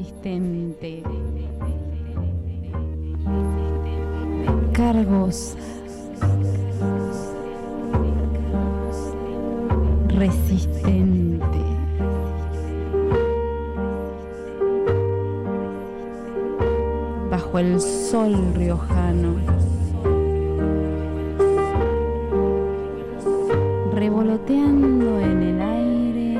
[0.00, 1.02] resistente.
[4.72, 5.58] Cargosa.
[10.08, 11.58] Resistente.
[17.30, 19.34] Bajo el sol riojano.
[23.94, 26.38] Revoloteando en el aire.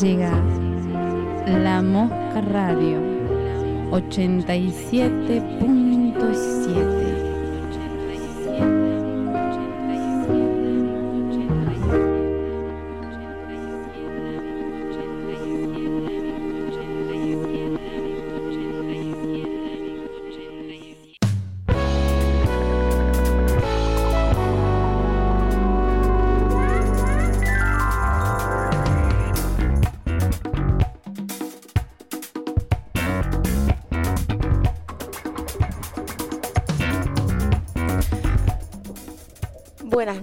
[0.00, 0.63] Llega
[1.46, 3.00] la Mosca Radio
[3.90, 5.73] 87.7.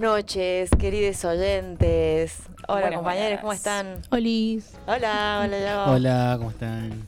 [0.02, 2.42] noches, queridos oyentes.
[2.66, 3.40] Hola, Buenas, compañeros, buenas.
[3.40, 4.02] ¿cómo están?
[4.10, 4.72] Olis.
[4.86, 5.92] Hola, hola, Yago.
[5.92, 7.06] Hola, ¿cómo están?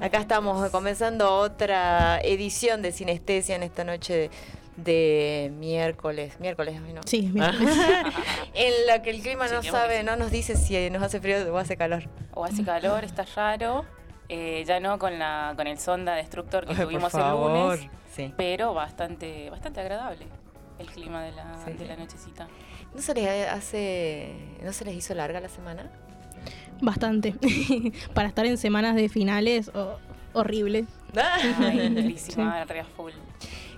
[0.00, 4.30] Acá estamos comenzando otra edición de Sinestesia en esta noche de,
[4.76, 6.40] de miércoles.
[6.40, 7.02] Miércoles, hoy ¿no?
[7.04, 7.52] Sí, mira.
[8.54, 11.58] en la que el clima no sabe, no nos dice si nos hace frío o
[11.58, 12.04] hace calor.
[12.32, 13.84] O hace calor, está raro.
[14.30, 17.90] eh, ya no con la con el sonda destructor que Ay, por tuvimos el lunes,
[18.14, 18.32] Sí.
[18.38, 20.24] pero bastante bastante agradable
[20.78, 21.72] el clima de la, Sí.
[21.72, 22.48] de la nochecita.
[22.94, 25.90] ¿No se les hace, no se les hizo larga la semana?
[26.80, 27.34] Bastante.
[28.14, 29.96] Para estar en semanas de finales, oh,
[30.32, 30.86] horrible.
[31.58, 33.12] Ay, durísima, re a full.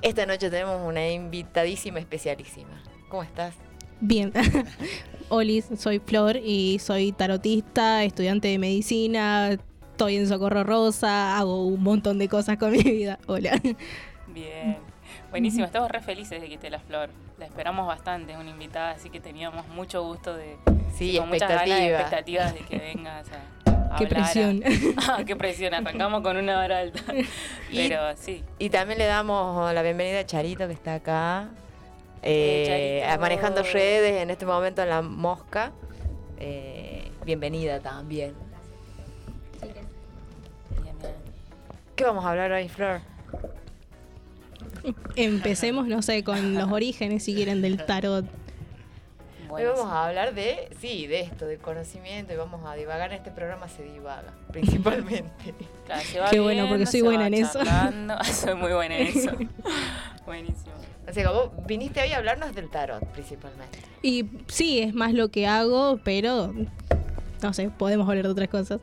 [0.03, 2.83] Esta noche tenemos una invitadísima especialísima.
[3.09, 3.55] ¿Cómo estás?
[4.01, 4.33] Bien.
[5.29, 11.83] Olis, soy Flor y soy tarotista, estudiante de medicina, estoy en Socorro Rosa, hago un
[11.83, 13.19] montón de cosas con mi vida.
[13.27, 13.61] Hola.
[14.29, 14.77] Bien.
[15.37, 17.11] Buenísimo, estamos re felices de que esté la flor.
[17.39, 20.57] La esperamos bastante, es una invitada, así que teníamos mucho gusto de
[20.97, 23.27] Sí, con muchas ganas expectativas de que vengas
[23.69, 24.63] a, a Qué a- presión.
[24.97, 27.01] Ah, qué presión, arrancamos con una hora alta.
[27.71, 31.51] Y- Pero sí, Y también le damos la bienvenida a Charito, que está acá,
[32.23, 35.71] eh, Eh, manejando redes en este momento en la mosca.
[36.39, 38.33] Eh, bienvenida también.
[39.61, 39.87] bien.
[41.95, 43.03] ¿Qué vamos a hablar hoy, Flor?
[45.17, 48.25] Empecemos, no sé, con los orígenes, si quieren, del tarot.
[49.49, 49.77] Hoy Buenísimo.
[49.77, 53.13] vamos a hablar de, sí, de esto, del conocimiento, y vamos a divagar.
[53.13, 55.55] En este programa se divaga, principalmente.
[55.87, 57.61] Claro, se va Qué bueno, porque soy buena en eso.
[58.25, 59.31] soy muy buena en eso.
[60.27, 60.75] Buenísimo.
[61.09, 63.79] o sea, que vos viniste hoy a hablarnos del tarot, principalmente.
[64.03, 66.53] Y sí, es más lo que hago, pero
[67.43, 68.81] no sé, podemos hablar de otras cosas.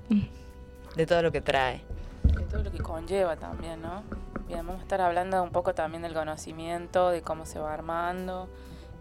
[0.95, 1.81] De todo lo que trae.
[2.23, 4.03] De todo lo que conlleva también, ¿no?
[4.47, 8.49] Bien, vamos a estar hablando un poco también del conocimiento, de cómo se va armando.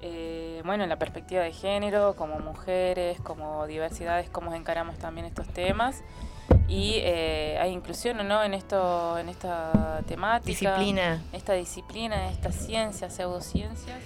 [0.00, 5.47] Eh, bueno, en la perspectiva de género, como mujeres, como diversidades, cómo encaramos también estos
[5.48, 6.02] temas.
[6.69, 10.47] Y eh, hay inclusión o no en esto, en esta temática.
[10.76, 11.22] Disciplina.
[11.32, 13.98] Esta disciplina, estas ciencias, pseudociencias.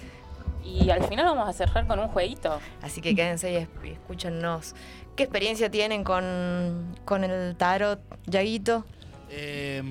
[0.63, 2.59] Y al final vamos a cerrar con un jueguito.
[2.81, 4.75] Así que quédense y es- y escúchennos.
[5.15, 8.85] ¿Qué experiencia tienen con, con el tarot, Yaguito?
[9.29, 9.81] Eh,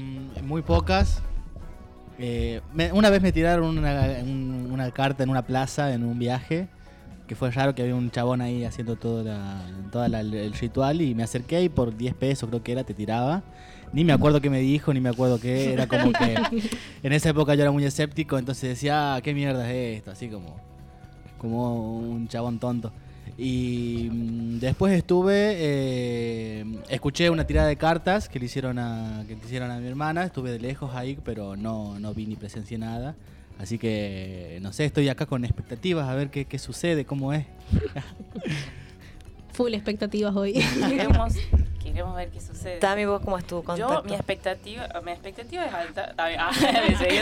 [0.42, 1.22] muy pocas.
[2.18, 6.18] Eh, me- una vez me tiraron una, un- una carta en una plaza en un
[6.18, 6.68] viaje.
[7.26, 9.60] Que fue raro que había un chabón ahí haciendo todo la,
[9.90, 11.00] toda la- el ritual.
[11.02, 13.42] Y me acerqué y por 10 pesos creo que era, te tiraba.
[13.92, 15.72] Ni me acuerdo qué me dijo, ni me acuerdo qué.
[15.72, 16.34] Era como que
[17.02, 18.38] en esa época yo era muy escéptico.
[18.38, 20.12] Entonces decía, ah, ¿qué mierda es esto?
[20.12, 20.56] Así como,
[21.38, 22.92] como un chabón tonto.
[23.38, 29.36] Y mm, después estuve, eh, escuché una tirada de cartas que le hicieron a, que
[29.36, 32.78] le hicieron a mi hermana, estuve de lejos ahí, pero no, no vi ni presencié
[32.78, 33.14] nada.
[33.58, 37.46] Así que, no sé, estoy acá con expectativas a ver qué, qué sucede, cómo es.
[39.52, 40.54] Full expectativas hoy.
[40.88, 41.34] Queremos,
[41.96, 42.78] queremos ver qué sucede.
[42.78, 44.02] Tami, ¿vos cómo es tu contacto?
[44.02, 46.14] Yo, mi expectativa, mi expectativa es alta.
[46.38, 47.20] Ah, me seguí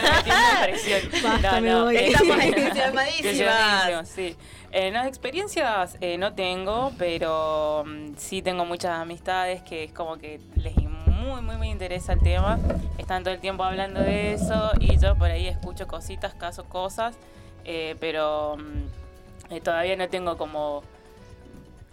[0.64, 1.22] presión.
[1.22, 1.96] Basta, me voy.
[1.96, 4.08] Estamos entusiasmadísimas.
[4.08, 4.36] sí.
[4.72, 10.16] Eh, no, experiencias eh, no tengo, pero mm, sí tengo muchas amistades que es como
[10.16, 12.58] que les muy, muy, muy interesa el tema.
[12.98, 17.16] Están todo el tiempo hablando de eso y yo por ahí escucho cositas, caso cosas,
[17.64, 20.82] eh, pero mm, eh, todavía no tengo como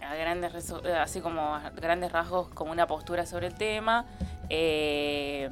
[0.02, 4.04] a grandes resu- eh, así como a grandes rasgos como una postura sobre el tema
[4.48, 5.48] Eh,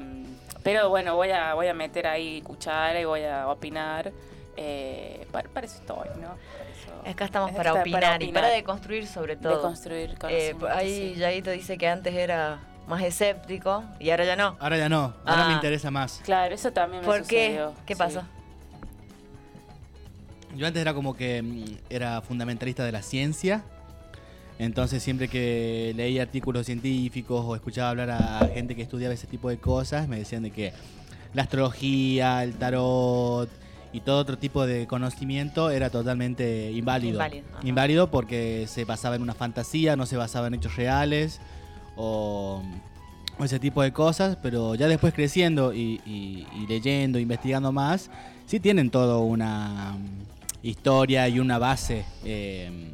[0.63, 4.11] pero bueno voy a voy a meter ahí cuchara y voy a opinar
[4.57, 9.07] eh, para, para eso estoy no eso- Acá estamos es para opinar, y para deconstruir
[9.07, 9.55] sobre todo.
[9.55, 11.19] deconstruir Eh, ahí sí.
[11.19, 14.55] Yaguito dice que antes era más escéptico y ahora ya no.
[14.59, 15.47] Ahora ya no, ahora Ah.
[15.47, 16.21] me interesa más.
[16.23, 17.47] Claro, eso también me ¿Por qué?
[17.47, 17.73] sucedió.
[17.87, 18.21] ¿Qué pasó?
[20.55, 23.63] Yo antes era como que mm, era fundamentalista de la ciencia.
[24.61, 29.49] Entonces siempre que leía artículos científicos o escuchaba hablar a gente que estudiaba ese tipo
[29.49, 30.71] de cosas, me decían de que
[31.33, 33.49] la astrología, el tarot
[33.91, 37.13] y todo otro tipo de conocimiento era totalmente inválido.
[37.15, 37.47] Inválido.
[37.63, 41.41] Inválido porque se basaba en una fantasía, no se basaba en hechos reales
[41.95, 42.61] o,
[43.43, 48.11] ese tipo de cosas, pero ya después creciendo y, y- y leyendo, investigando más,
[48.45, 49.95] sí tienen todo una
[50.61, 52.91] historia y una base eh,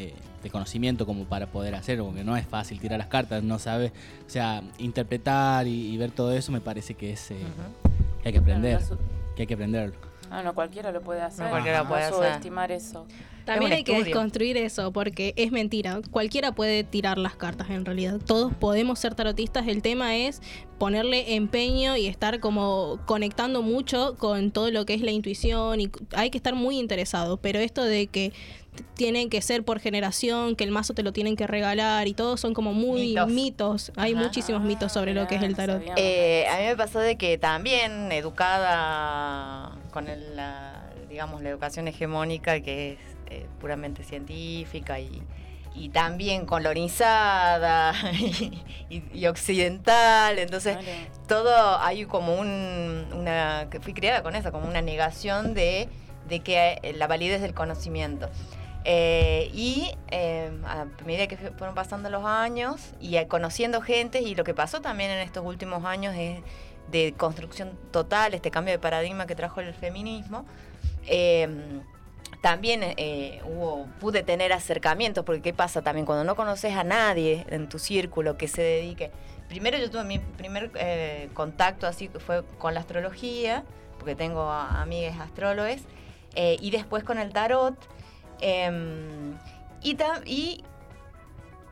[0.00, 3.58] eh, de conocimiento como para poder hacerlo, porque no es fácil tirar las cartas, no
[3.58, 3.92] sabe,
[4.26, 7.36] o sea, interpretar y, y ver todo eso me parece que es eh,
[8.22, 8.80] que hay que aprender,
[9.36, 9.94] que hay que aprenderlo.
[10.30, 11.44] Ah, no, cualquiera lo puede hacer.
[11.44, 12.14] No cualquiera puede hacer.
[12.14, 13.06] subestimar eso.
[13.54, 16.00] También hay que desconstruir eso, porque es mentira.
[16.10, 18.18] Cualquiera puede tirar las cartas en realidad.
[18.24, 19.66] Todos podemos ser tarotistas.
[19.68, 20.40] El tema es
[20.78, 25.80] ponerle empeño y estar como conectando mucho con todo lo que es la intuición.
[25.80, 27.36] Y hay que estar muy interesado.
[27.36, 28.32] Pero esto de que
[28.94, 32.36] tienen que ser por generación, que el mazo te lo tienen que regalar y todo
[32.36, 33.28] son como muy Mitos.
[33.28, 33.92] mitos.
[33.96, 34.22] Hay Ajá.
[34.22, 35.82] muchísimos mitos sobre lo que es el Ah, tarot.
[35.96, 41.88] Eh, a mí me pasó de que también educada con el- la, digamos, la educación
[41.88, 42.98] hegemónica que es
[43.30, 45.22] eh, puramente científica y,
[45.74, 50.98] y también colonizada y, y- y occidental, entonces Claro.
[51.28, 55.88] todo hay como un, una, que fui criada con eso, como una negación de,
[56.28, 58.28] de que eh, la validez del conocimiento.
[58.84, 64.20] Eh, y eh, a medida que fue- fueron pasando los años y eh, conociendo gente,
[64.22, 66.40] y lo que pasó también en estos últimos años es
[66.90, 70.46] de construcción total, este cambio de paradigma que trajo el feminismo,
[71.06, 71.46] eh,
[72.40, 77.44] también eh, hubo, pude tener acercamientos, porque ¿qué pasa también cuando no conoces a nadie
[77.50, 79.10] en tu círculo que se dedique?
[79.48, 83.64] Primero yo tuve mi primer eh, contacto así que fue con la astrología,
[83.98, 85.82] porque tengo amigas astrólogos,
[86.34, 87.74] eh, y después con el tarot.
[88.40, 89.36] em,
[89.82, 90.64] y, y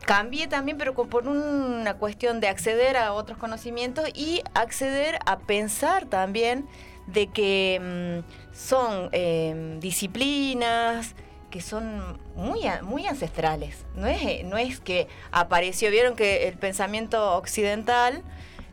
[0.05, 6.07] cambié también, pero por una cuestión de acceder a otros conocimientos y acceder a pensar
[6.07, 6.67] también
[7.07, 11.15] de que mm, son em, disciplinas
[11.49, 13.87] que son muy, muy ancestrales.
[13.95, 18.23] No es, eh, no es que apareció, vieron que el pensamiento occidental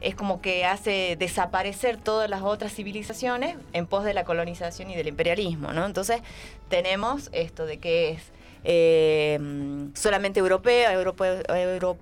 [0.02, 4.96] es como que hace desaparecer todas las otras civilizaciones en pos de la colonización y
[4.96, 5.86] del imperialismo, ¿no?
[5.86, 6.22] Entonces
[6.68, 8.22] tenemos esto de que es
[8.66, 11.98] eh, mm, solamente europea, europeo, euro-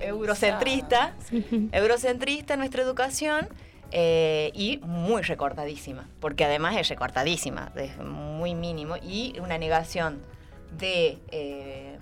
[0.00, 1.14] eurocentrista,
[1.72, 3.48] eurocentrista nuestra educación
[3.94, 10.22] eh, y muy recortadísima, porque además es recortadísima, es muy mínimo y una negación
[10.78, 11.98] de eh,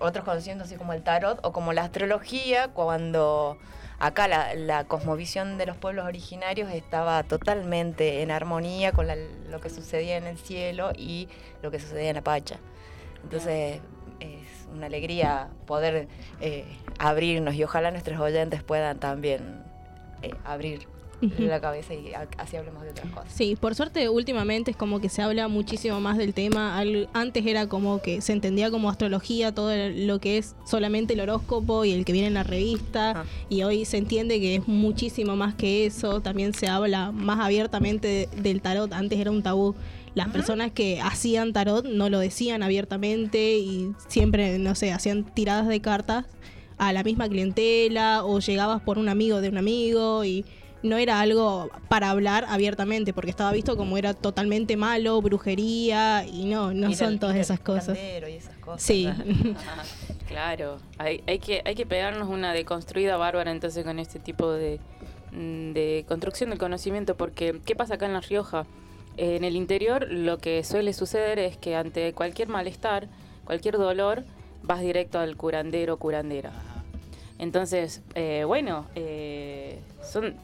[0.00, 3.56] otros conocimientos así como el tarot o como la astrología, cuando
[4.00, 9.06] acá la, cosmovisión de los pueblos originarios estaba totalmente en armonía con
[9.48, 11.28] lo que sucedía en el cielo y
[11.62, 12.56] lo que sucedía en la Pacha.
[13.22, 13.80] Entonces
[14.18, 16.08] es una alegría poder
[16.40, 16.64] eh,
[16.98, 19.62] abrirnos y ojalá nuestros oyentes puedan también
[20.44, 20.88] abrir
[21.38, 23.32] La cabeza y así hablemos de otras cosas.
[23.32, 26.78] Sí, por suerte últimamente es como que se habla muchísimo más del tema.
[26.78, 31.20] Al- antes era como que se entendía como astrología todo lo que es solamente el
[31.20, 33.10] horóscopo y el que viene en la revista.
[33.20, 33.24] Ah.
[33.48, 36.20] Y hoy se entiende que es muchísimo más que eso.
[36.20, 38.92] También se habla más abiertamente de- del tarot.
[38.92, 39.74] Antes era un tabú.
[40.14, 45.68] Las personas que hacían tarot no lo decían abiertamente y siempre, no sé, hacían tiradas
[45.68, 46.26] de cartas
[46.78, 50.44] a la misma clientela o llegabas por un amigo de un amigo y
[50.82, 56.44] no era algo para hablar abiertamente porque estaba visto como era totalmente malo, brujería y
[56.46, 57.86] no, no Ir son al- todas ir al esas cosas.
[57.96, 58.82] curandero y esas cosas.
[58.82, 59.08] Sí,
[60.28, 64.80] claro, hay, hay, que, hay que pegarnos una deconstruida bárbara entonces con este tipo de,
[65.32, 68.66] mm, de construcción del conocimiento, porque ¿qué pasa acá en La Rioja?
[69.16, 73.08] En el interior lo que suele suceder es que ante cualquier malestar,
[73.44, 74.24] cualquier dolor,
[74.62, 76.50] vas directo al curandero o curandera.
[77.42, 80.36] Entonces, eh, bueno, eh, son,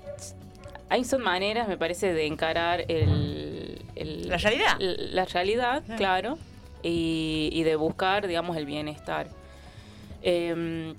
[0.88, 4.76] hay son maneras, me parece, de encarar el, el- La realidad.
[4.80, 5.92] La realidad, Sí.
[5.96, 6.38] claro,
[6.82, 9.28] y, y de buscar, digamos, el bienestar.
[10.22, 10.92] Eh,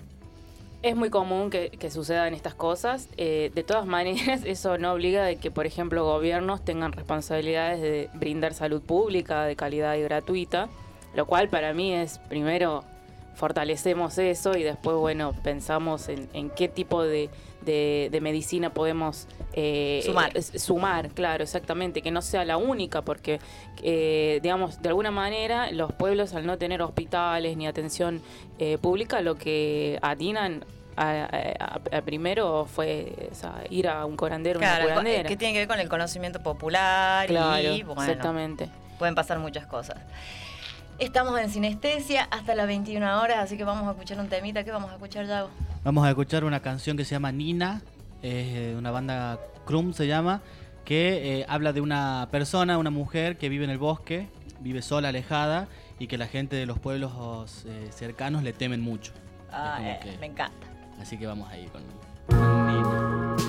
[0.82, 3.10] es muy común que, que sucedan estas cosas.
[3.18, 8.10] eh, de todas maneras, eso no obliga de que, por ejemplo, gobiernos tengan responsabilidades de
[8.14, 10.70] brindar salud pública de calidad y gratuita,
[11.14, 12.86] lo cual para mí es primero
[13.40, 17.30] fortalecemos eso y después, bueno, pensamos en, en qué tipo de,
[17.62, 20.44] de, medicina podemos eh, sumar.
[20.44, 23.40] Sumar, claro, exactamente, que no sea la única, porque,
[23.82, 28.22] eh, digamos, de alguna manera los pueblos al no tener hospitales ni atención
[28.60, 30.66] eh, pública, lo que atinan
[30.98, 33.30] a, primero fue
[33.70, 35.30] ir a un curandero, claro, una curandera.
[35.30, 38.70] que tiene que ver con el conocimiento popular y, bueno, exactamente.
[38.98, 39.96] pueden pasar muchas cosas.
[41.00, 44.66] Estamos en sinestesia hasta las 21 horas, así que vamos a escuchar un temita.
[44.66, 45.50] ¿Qué vamos a escuchar, Yago?
[45.86, 47.82] Vamos a escuchar una canción que se llama Nina,
[48.22, 50.42] es eh, una banda Krum se llama,
[50.84, 54.28] que eh, habla de una persona, una mujer que vive en el bosque,
[54.60, 59.14] vive sola, alejada, y que la gente de los pueblos eh, cercanos le temen mucho.
[59.54, 60.68] Ah, eh, me encanta.
[61.00, 63.49] Así que vamos ahí con Nina.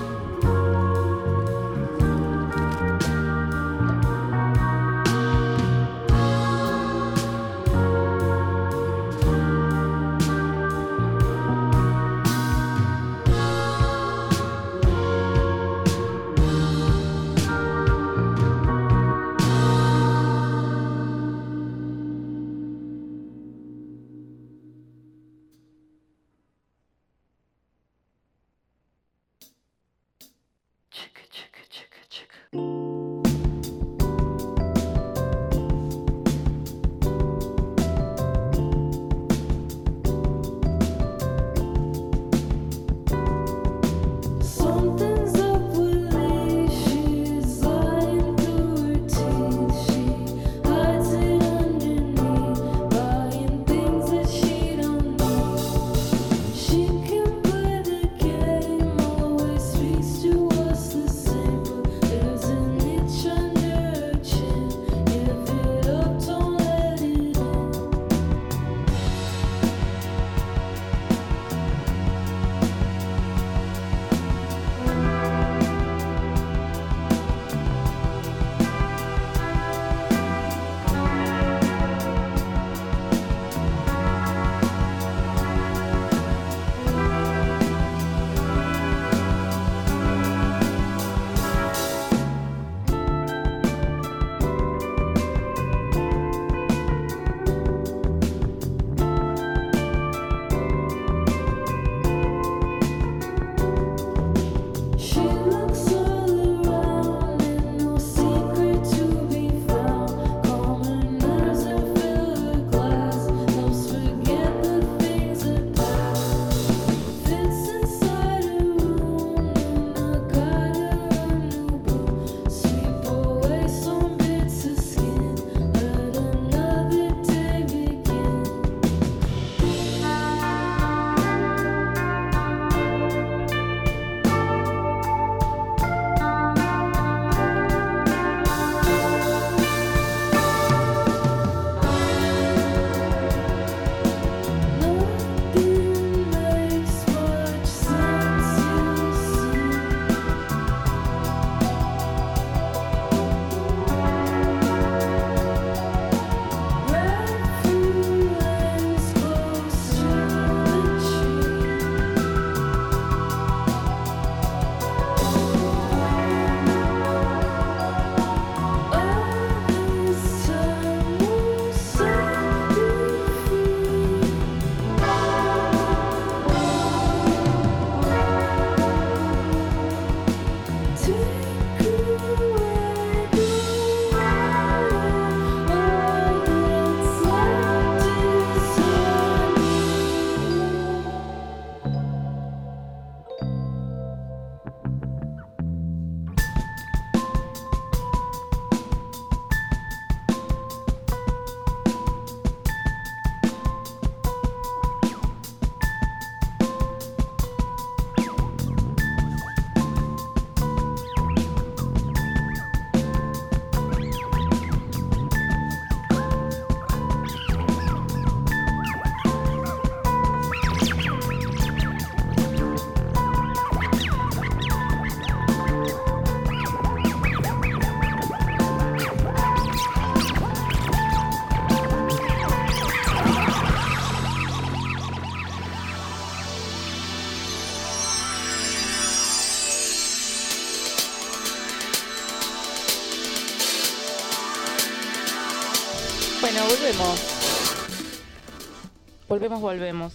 [249.41, 250.13] volvemos, volvemos.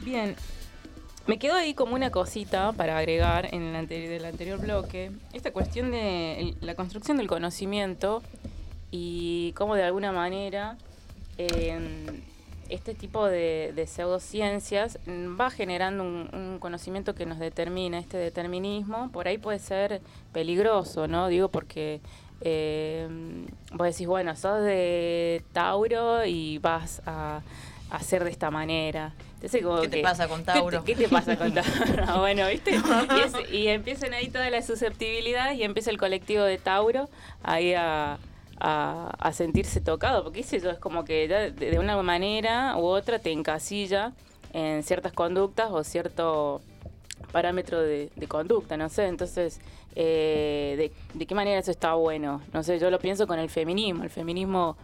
[0.00, 0.34] Bien,
[1.26, 5.52] me quedó ahí como una cosita para agregar en el anteri del anterior bloque, esta
[5.52, 8.22] cuestión de la construcción del conocimiento
[8.90, 10.78] y cómo de alguna manera
[11.36, 12.22] em,
[12.70, 19.28] este tipo de, de, pseudociencias va generando un, conocimiento que nos determina, este determinismo, por
[19.28, 20.00] ahí puede ser
[20.32, 21.28] peligroso, ¿no?
[21.28, 22.00] Digo, porque
[22.40, 23.44] em,
[23.74, 27.42] vos decís, bueno, sos de Tauro y vas a
[27.90, 29.12] a ser de esta manera.
[29.34, 30.84] Entonces, como ¿Qué te que- pasa con ¿qué te- Tauro?
[30.84, 31.70] ¿Qué te, pasa con Tauro?
[32.18, 32.72] bueno, ¿viste?
[32.72, 37.08] Y, es- y empiezan ahí todas las susceptibilidades y empieza el colectivo de Tauro
[37.42, 38.18] ahí a,
[38.58, 42.76] a, a sentirse tocado, porque sé yo, es como que ya de, de una manera
[42.76, 44.12] u otra te encasilla
[44.52, 46.62] en ciertas conductas o cierto
[47.32, 49.60] parámetro de, de conducta, no sé, entonces,
[49.94, 52.40] eh, de, de qué manera eso está bueno?
[52.52, 54.76] No sé, yo lo pienso con el feminismo, el feminismo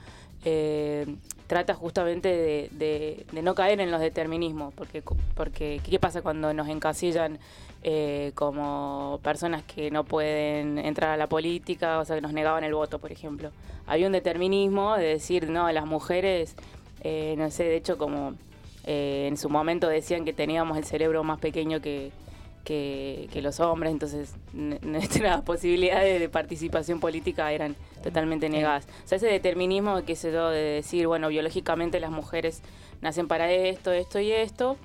[0.45, 1.07] eh,
[1.53, 5.03] trata justamente de, no caer en los determinismos, porque,
[5.35, 7.39] porque ¿qué pasa cuando nos encasillan
[7.83, 12.65] eh, como personas que no pueden entrar a la política, o sea, que nos negaban
[12.65, 13.51] el voto, por ejemplo?
[13.87, 16.55] Había un determinismo de decir, no, las mujeres,
[17.03, 18.35] eh, no sé, de hecho como
[18.85, 22.13] eh, en su momento decían que teníamos el cerebro más pequeño que,
[22.65, 28.87] que, que los hombres, entonces nuestras posibilidades de participación política eran totalmente negadas.
[29.05, 32.63] O sea, ese determinismo, qué sé yo, de decir, bueno, biológicamente las mujeres
[33.01, 34.77] nacen para esto, esto y esto,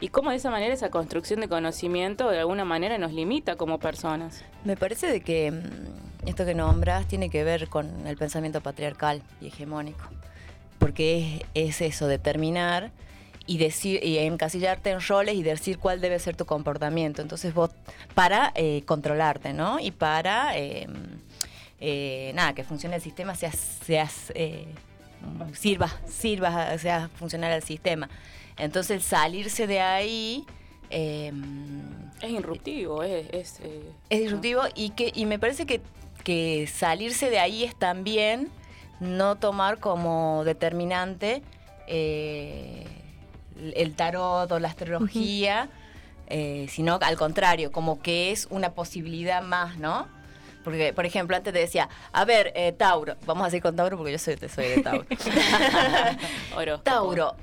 [0.00, 3.78] y cómo de esa manera esa construcción de conocimiento de alguna manera nos limita como
[3.78, 4.44] personas.
[4.64, 9.22] Me parece de que mm, esto que nombras tiene que ver con el pensamiento patriarcal
[9.40, 10.04] y hegemónico.
[10.78, 12.90] Porque es, es eso, determinar
[13.46, 17.22] y decir y encasillarte en roles y decir cuál debe ser tu comportamiento.
[17.22, 17.70] Entonces vos,
[18.14, 19.78] para eh, controlarte, ¿no?
[19.80, 20.86] Y para, eh,
[21.80, 24.66] eh, nada, que funcione el sistema, seas, seas eh,
[25.52, 28.08] sirva, sirva, sea funcionar al sistema.
[28.56, 30.44] Entonces salirse de ahí...
[30.90, 31.32] eh,
[32.20, 33.26] Es irruptivo, es...
[33.32, 35.80] es, eh, es disruptivo y que y me parece que,
[36.22, 38.48] que salirse de ahí es también
[39.00, 41.42] no tomar como determinante
[41.88, 42.86] eh,
[43.74, 45.68] el tarot o la astrología,
[46.28, 50.08] eh, sino al contrario, como que es una posibilidad más, ¿no?
[50.64, 53.96] Porque, por ejemplo, antes te decía, a ver, eh, Tauro, vamos a seguir con Tauro
[53.96, 55.04] porque yo soy, soy de Tauro.
[56.82, 57.36] Tauro,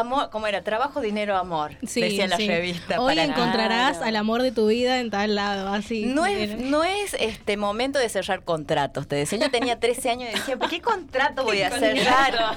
[0.00, 0.62] amor, ¿cómo era?
[0.62, 2.46] Trabajo, dinero, amor, Sí, decía la sí.
[2.48, 3.00] revista.
[3.00, 4.06] Hoy para- encontrarás Claro.
[4.06, 6.06] al amor de tu vida en tal lado, así.
[6.06, 9.06] No es, Era- no es este momento de cerrar contratos.
[9.08, 12.56] Te decía, yo tenía 13 años y decía, ¿pero qué contrato voy a cerrar?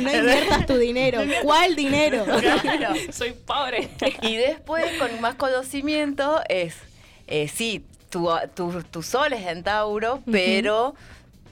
[0.00, 1.20] No inviertas tu dinero.
[1.42, 2.24] ¿Cuál dinero?
[2.62, 2.94] Claro.
[3.12, 3.88] Soy pobre.
[4.22, 6.74] Y después, con más conocimiento, es,
[7.26, 10.94] eh, sí, tu, tu, tu sol es en Tauro, pero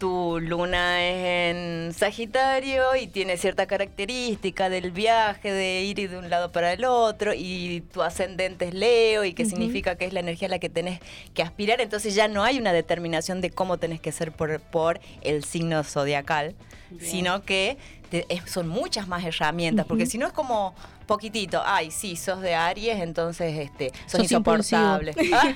[0.04, 6.28] tu luna es en Sagitario y tiene cierta característica del viaje, de ir de un
[6.28, 10.20] lado para el otro, y tu ascendente es Leo, y que significa que es la
[10.20, 11.00] energía a la que tenés
[11.32, 11.80] que aspirar.
[11.80, 15.82] Entonces ya no hay una determinación de cómo tenés que ser por, por el signo
[15.84, 16.54] zodiacal,
[16.90, 17.10] Bien.
[17.10, 17.78] sino que
[18.10, 20.74] te- es- son muchas más herramientas, porque si no es como
[21.06, 25.00] poquitito, ay, sí, sos de Aries, entonces este, sos, Sos impulsivo.
[25.00, 25.14] insoportable.
[25.34, 25.54] Ah,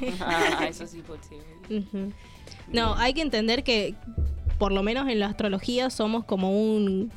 [0.60, 1.44] Ah, eso sí posible.
[1.68, 2.12] Ujú.
[2.70, 3.94] No, hay que entender que,
[4.58, 7.10] por lo menos en la astrología, somos como un.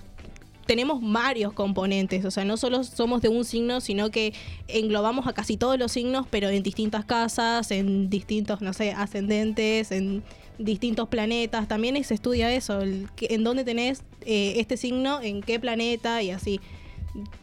[0.68, 4.34] Tenemos varios componentes, o sea, no solo somos de un signo, sino que
[4.68, 9.92] englobamos a casi todos los signos, pero en distintas casas, en distintos, no sé, ascendentes,
[9.92, 10.24] en
[10.60, 11.68] distintos planetas.
[11.68, 16.32] También se estudia eso, el en dónde tenés eh, este signo, en qué planeta y
[16.32, 16.62] así.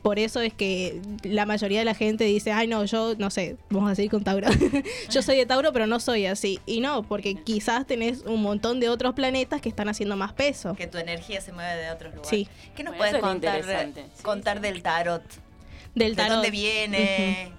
[0.02, 3.56] Por eso es que la mayoría de la gente dice, ay no, yo no sé,
[3.68, 4.48] vamos a seguir con Tauro.
[5.10, 6.58] yo soy de Tauro, pero no soy así.
[6.66, 10.74] Y no, porque quizás tenés un montón de otros planetas que están haciendo más peso.
[10.74, 12.30] que tu energía se mueve de otros lugares.
[12.30, 12.48] Sí.
[12.74, 13.62] ¿Qué nos Bueno, puedes contar.
[13.94, 14.62] Sí, contar sí.
[14.62, 15.22] del tarot?
[15.94, 16.32] Del ¿De tarot.
[16.36, 17.52] dónde viene?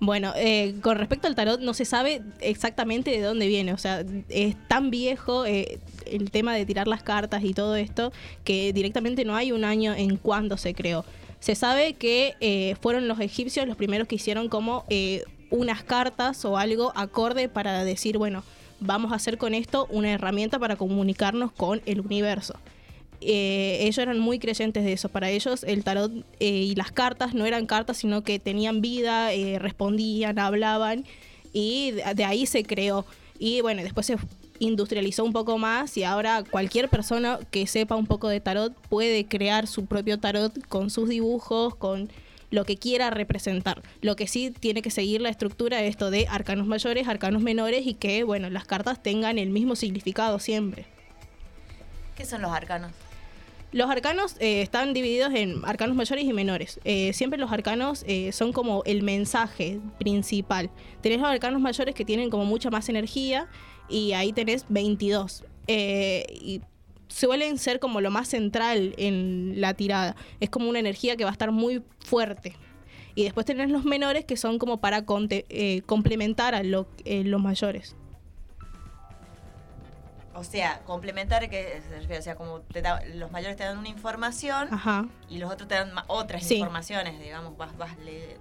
[0.00, 4.04] Bueno, eh, con respecto al tarot no se sabe exactamente de dónde viene, o sea,
[4.28, 8.12] es tan viejo eh, el tema de tirar las cartas y todo esto
[8.44, 11.04] que directamente no hay un año en cuándo se creó.
[11.40, 16.44] Se sabe que eh, fueron los egipcios los primeros que hicieron como eh, unas cartas
[16.44, 18.42] o algo acorde para decir, bueno,
[18.80, 22.54] vamos a hacer con esto una herramienta para comunicarnos con el universo.
[23.20, 25.08] Eh, ellos eran muy creyentes de eso.
[25.08, 30.38] Para ellos el tarot y las cartas no eran cartas, sino que tenían vida, respondían,
[30.38, 31.04] hablaban
[31.52, 33.04] y de ahí se creó.
[33.38, 34.16] Y bueno, después se
[34.58, 39.26] industrializó un poco más y ahora cualquier persona que sepa un poco de tarot puede
[39.26, 42.10] crear su propio tarot con sus dibujos, con
[42.50, 43.82] lo que quiera representar.
[44.00, 47.86] Lo que sí tiene que seguir la estructura de esto de arcanos mayores, arcanos menores
[47.86, 50.86] y que, bueno, las cartas tengan el mismo significado siempre.
[52.16, 52.92] ¿Qué son los arcanos?
[53.70, 56.80] Los arcanos eh, están divididos en arcanos mayores y menores.
[56.84, 60.70] Eh, siempre los arcanos eh, son como el mensaje principal.
[61.02, 63.46] Tenés los arcanos mayores que tienen como mucha más energía
[63.88, 65.44] y ahí tenés 22.
[65.66, 66.60] Eh, y
[67.08, 70.14] suelen ser como lo más central en la tirada.
[70.40, 72.54] Es como una energía que va a estar muy fuerte.
[73.14, 75.04] Y después tenés los menores que son como para
[75.48, 77.96] eh, complementar a lo- eh, los mayores.
[80.34, 83.76] O sea, complementar, que se refiere, o sea, como te da- los mayores te dan
[83.76, 85.08] una información Ajá.
[85.28, 86.54] y los otros te dan otras Sí.
[86.56, 88.36] informaciones, digamos, vas, vas le-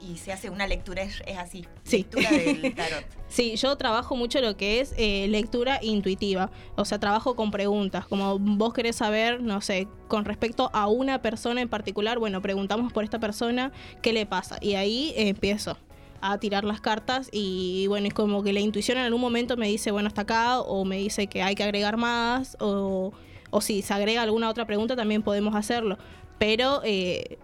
[0.00, 1.98] y, se hace una lectura, es, es así, Sí.
[1.98, 3.04] lectura del tarot.
[3.28, 6.50] Sí, yo trabajo mucho lo que es eh, lectura intuitiva.
[6.76, 8.06] O sea, trabajo con preguntas.
[8.06, 12.92] Como vos querés saber, no sé, con respecto a una persona en particular, bueno, preguntamos
[12.92, 14.58] por esta persona, ¿qué le pasa?
[14.60, 15.78] Y ahí eh, empiezo
[16.20, 19.66] a tirar las cartas y bueno, es como que la intuición en algún momento me
[19.66, 23.12] dice, bueno, hasta acá, o me dice que hay que agregar más, o,
[23.50, 25.98] o si se agrega alguna otra pregunta también podemos hacerlo.
[26.38, 27.38] Pero eh,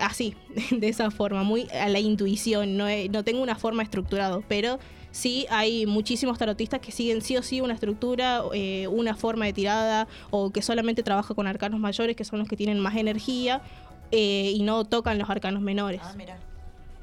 [0.00, 0.34] así,
[0.70, 4.78] de esa forma, muy a la intuición, no, no tengo una forma estructurada, pero
[5.10, 9.52] sí hay muchísimos tarotistas que siguen sí o sí una estructura, eh, una forma de
[9.52, 13.62] tirada, o que solamente trabaja con arcanos mayores, que son los que tienen más energía,
[14.10, 16.00] eh, y no tocan los arcanos menores.
[16.02, 16.38] Ah, mira.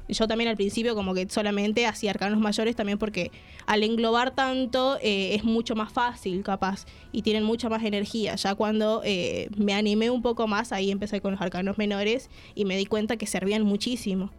[0.08, 3.32] Yo también al principio como que solamente hacía arcanos mayores también porque
[3.66, 8.36] al englobar tanto eh, es mucho más fácil capaz y tienen mucha más energía.
[8.36, 12.64] Ya cuando eh, me animé un poco más ahí empecé con los arcanos menores y
[12.64, 14.30] me di cuenta que servían muchísimo.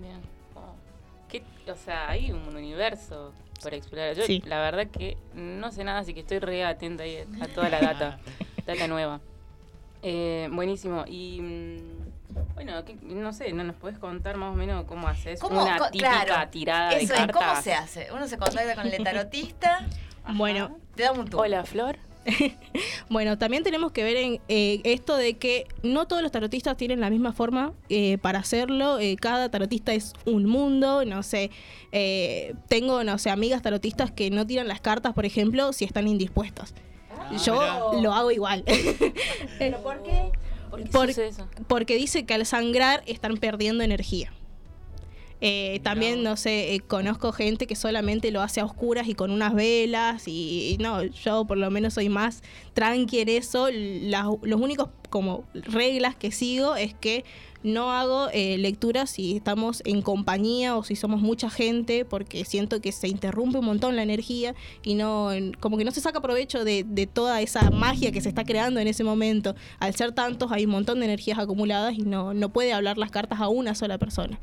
[0.00, 0.20] Bien.
[0.54, 0.74] Oh.
[1.28, 4.16] ¿Qué- o sea, hay un universo por explorar.
[4.16, 4.42] Yo, Sí.
[4.46, 7.78] la verdad que no sé nada, así que estoy re atenta ahí a toda la
[7.80, 8.18] data,
[8.66, 9.20] data nueva.
[10.02, 11.04] Eh, buenísimo.
[11.06, 12.09] Y mm,
[12.54, 15.62] bueno, ¿qué- no sé, ¿no nos puedes contar más o menos cómo haces ¿Cómo?
[15.62, 17.36] una típica claro, tirada de Eso es, cartas?
[17.48, 18.08] ¿cómo se hace?
[18.12, 19.86] Uno se contacta con el tarotista.
[20.34, 21.40] Bueno, te da un tour.
[21.46, 21.96] Hola, Flor.
[23.08, 27.00] Bueno, también tenemos que ver en eh, esto de que no todos los tarotistas tienen
[27.00, 29.00] la misma forma eh, para hacerlo.
[29.00, 31.50] Eh, cada tarotista es un mundo, no sé.
[31.90, 36.06] eh, tengo, no sé, amigas tarotistas que no tiran las cartas, por ejemplo, si están
[36.06, 36.74] indispuestas.
[37.18, 38.02] Ah, Yo mirá.
[38.02, 38.62] lo hago igual.
[39.58, 40.30] ¿Pero por qué?
[40.70, 41.46] ¿Por qué Por- eso?
[41.68, 44.32] Porque dice que al sangrar están perdiendo energía.
[45.42, 49.30] Eh, también, no sé, eh, conozco gente que solamente lo hace a oscuras y con
[49.30, 52.42] unas velas y, y no, yo por lo menos soy más
[52.74, 53.68] tranqui en eso.
[53.72, 57.24] Las- los únicos como reglas que sigo es que
[57.62, 62.80] no hago eh, lecturas si estamos en compañía o si somos mucha gente porque siento
[62.80, 66.64] que se interrumpe un montón la energía y no como que no se saca provecho
[66.64, 69.54] de, toda esa magia que se está creando en ese momento.
[69.78, 73.10] Al ser tantos hay un montón de energías acumuladas y no, no puede hablar las
[73.10, 74.38] cartas a una sola persona.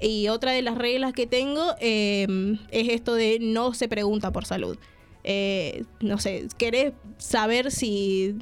[0.00, 2.26] Y otra de las reglas que tengo eh,
[2.70, 4.78] es esto de no se pregunta por salud.
[5.24, 8.36] Eh, no sé, ¿querés saber si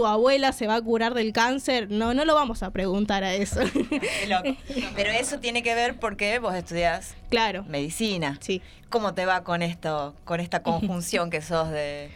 [0.00, 1.90] tu abuela se va a curar del cáncer?
[1.90, 3.60] No, no lo vamos a preguntar a eso.
[3.90, 4.56] Qué loco.
[4.96, 8.38] Pero eso tiene que ver porque vos estudias claro, medicina.
[8.40, 8.62] sí.
[8.88, 12.10] ¿Cómo te va con esto, con esta conjunción que sos de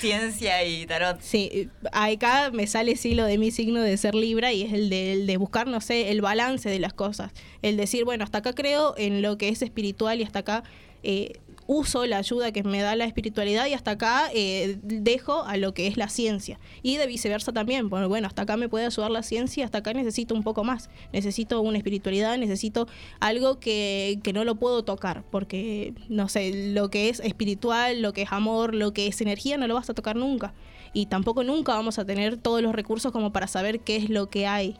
[0.00, 1.20] ciencia y tarot?
[1.20, 4.88] Sí, acá me sale sí lo de mi signo de ser Libra y es el
[4.88, 7.30] de, el de buscar, no sé, el balance de las cosas.
[7.60, 10.64] El decir, bueno, hasta acá creo en lo que es espiritual y hasta acá
[11.02, 11.34] eh,
[11.72, 15.74] uso la ayuda que me da la espiritualidad y hasta acá eh, dejo a lo
[15.74, 16.58] que es la ciencia.
[16.82, 19.92] Y de viceversa también, bueno, bueno, hasta acá me puede ayudar la ciencia, hasta acá
[19.92, 20.90] necesito un poco más.
[21.12, 22.86] Necesito una espiritualidad, necesito
[23.20, 28.12] algo que, que no lo puedo tocar, porque, no sé, lo que es espiritual, lo
[28.12, 30.52] que es amor, lo que es energía, no lo vas a tocar nunca.
[30.92, 34.28] Y tampoco nunca vamos a tener todos los recursos como para saber qué es lo
[34.28, 34.76] que hay.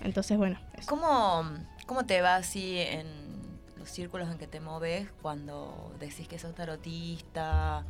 [0.00, 0.58] Entonces, bueno.
[0.86, 1.44] ¿Cómo,
[1.86, 3.06] ¿Cómo te va así en
[3.84, 7.84] los círculos en que te moves cuando decís que sos tarotista?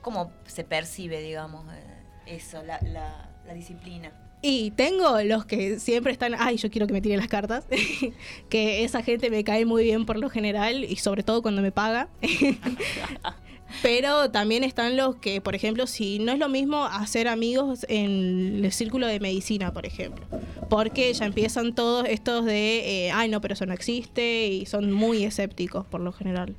[0.00, 4.12] ¿Cómo se percibe, digamos, eh, eso, la, la, la disciplina?
[4.40, 7.66] Y tengo los que siempre están, ay, yo quiero que me tiren las cartas,
[8.48, 11.72] que esa gente me cae muy bien por lo general y sobre todo cuando me
[11.72, 12.08] paga.
[13.80, 18.64] Pero también están los que, por ejemplo, si no es lo mismo hacer amigos en
[18.64, 20.26] el círculo de medicina, por ejemplo,
[20.68, 24.92] porque ya empiezan todos estos de, eh, ay, no, pero eso no existe y son
[24.92, 26.54] muy escépticos por lo general.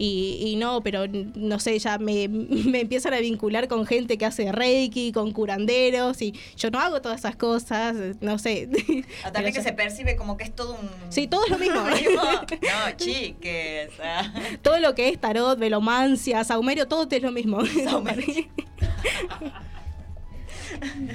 [0.00, 4.24] Y, y no, pero no sé, ya me, me empiezan a vincular con gente que
[4.26, 8.68] hace reiki, con curanderos, y yo no hago todas esas cosas, no sé.
[8.76, 10.88] Pero también que ya- se percibe como que es todo un...
[11.08, 11.80] Sí, todo es lo mismo.
[11.82, 13.90] no, chiques.
[14.00, 14.32] ah.
[14.62, 17.58] todo lo que es tarot, velomancia, saumerio, todo es lo mismo.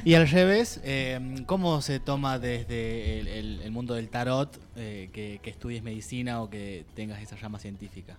[0.04, 5.10] Y al revés, eh, ¿cómo se toma desde el, el- el mundo del tarot eh,
[5.14, 8.18] que, que estudies medicina o que tengas esa rama científica?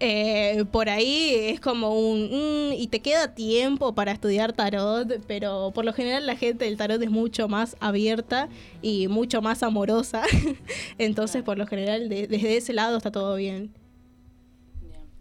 [0.00, 2.70] Eh, por ahí es como un...
[2.70, 6.76] mm, y te queda tiempo para estudiar tarot, pero por lo general la gente del
[6.76, 8.48] tarot es mucho más abierta
[8.80, 10.22] y mucho más amorosa.
[10.98, 13.74] Entonces, por lo general, de- desde ese lado está todo bien.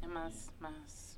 [0.07, 1.17] Más, más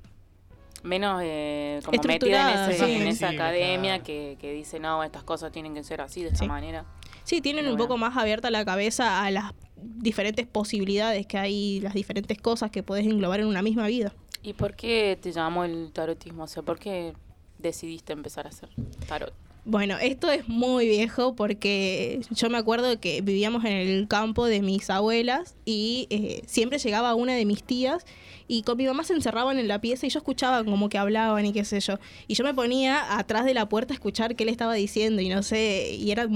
[0.82, 2.92] menos eh, como metida en, Estructurada, ese- sí.
[2.92, 4.04] en esa Sí, academia claro.
[4.04, 6.48] que, que dice, no, estas cosas tienen que ser así, de esta Sí.
[6.48, 6.86] manera.
[7.24, 9.52] Sí, tienen un poco más abierta la cabeza a las
[9.82, 14.12] diferentes posibilidades que hay, las diferentes cosas que puedes englobar en una misma vida.
[14.42, 16.44] ¿Y por qué te llamó el tarotismo?
[16.44, 17.12] O sea, ¿por qué
[17.58, 18.70] decidiste empezar a hacer
[19.06, 19.32] tarot?
[19.66, 24.62] Bueno, esto es muy viejo porque yo me acuerdo que vivíamos en el campo de
[24.62, 28.06] mis abuelas y eh, siempre llegaba una de mis tías
[28.48, 31.44] y con mi mamá se encerraban en la pieza y yo escuchaba como que hablaban
[31.44, 31.98] y qué sé yo.
[32.26, 35.28] Y yo me ponía atrás de la puerta a escuchar qué le estaba diciendo y
[35.28, 36.26] no sé, y era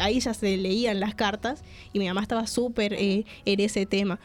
[0.00, 4.18] ahí ya se leían las cartas y mi mamá estaba súper eh, en ese tema.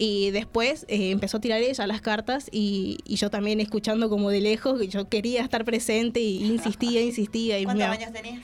[0.00, 4.30] Y después eh, empezó a tirar ella las cartas y, y yo también escuchando como
[4.30, 7.58] de lejos, yo quería estar presente y insistía, insistía.
[7.58, 8.42] Y ¿Cuántos años tenías?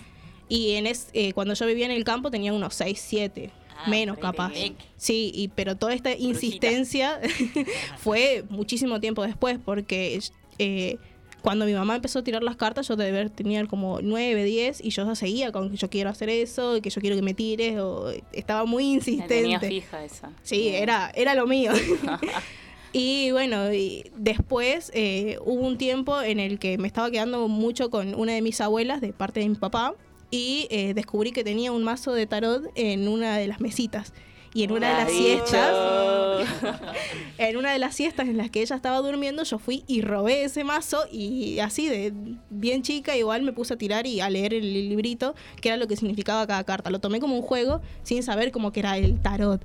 [0.49, 3.91] y en es, eh, cuando yo vivía en el campo tenía unos 6, 7, Ah,
[3.91, 4.53] menos capaz.
[4.97, 7.21] Sí, y, pero toda esta insistencia
[7.99, 10.21] fue muchísimo tiempo después, porque
[10.59, 10.99] eh,
[11.45, 14.83] cuando mi mamá empezó a tirar las cartas, yo de haber tenía como 9, 10,
[14.83, 17.35] y yo seguía con que yo quiero hacer eso, y que yo quiero que me
[17.35, 19.69] tires, o estaba muy La tenía insistente.
[19.69, 20.33] fija esa.
[20.43, 21.73] Sí, era, era lo mío.
[22.95, 27.91] y bueno, y después eh, hubo un tiempo en el que me estaba quedando mucho
[27.91, 29.95] con una de mis abuelas de parte de mi papá
[30.31, 34.15] y eh, descubrí que tenía un mazo de tarot en una de las mesitas.
[34.55, 36.49] Y en una de las siestas,
[37.39, 40.45] en una de las siestas en las que ella estaba durmiendo, yo fui y robé
[40.45, 42.13] ese mazo y así de
[42.51, 45.89] bien chica igual me puse a tirar y a leer el librito, que era lo
[45.89, 46.91] que significaba cada carta.
[46.91, 49.61] Lo tomé como un juego sin saber cómo que era el tarot.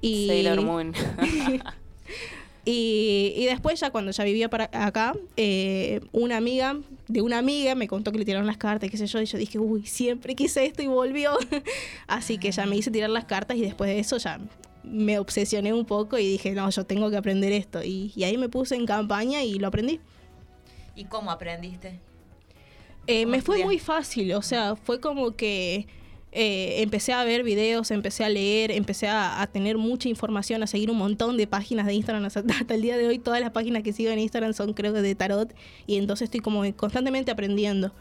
[0.00, 0.94] Y, Sailor Moon.
[2.64, 6.76] y, y después ya cuando ya vivía para acá, eh, una amiga
[7.08, 9.24] de una amiga me contó que le tiraron las cartas y qué sé yo, y
[9.24, 11.36] yo dije, uy, siempre quise esto y volvió.
[12.06, 14.38] Así que ya me hice tirar las cartas y después de eso ya
[14.84, 17.82] me obsesioné un poco y dije, no, yo tengo que aprender esto.
[17.82, 20.00] Y, y ahí me puse en campaña y lo aprendí.
[20.94, 21.98] ¿Y cómo aprendiste?
[23.06, 25.86] Eh, ¿Cómo me fue muy fácil, o sea, fue como que
[26.32, 30.66] eh, empecé a ver videos, empecé a leer, empecé a, a tener mucha información, a
[30.66, 32.24] seguir un montón de páginas de Instagram.
[32.26, 34.92] Hasta, hasta el día de hoy todas las páginas que sigo en Instagram son creo
[34.92, 35.52] que de tarot
[35.86, 37.92] y entonces estoy como constantemente aprendiendo.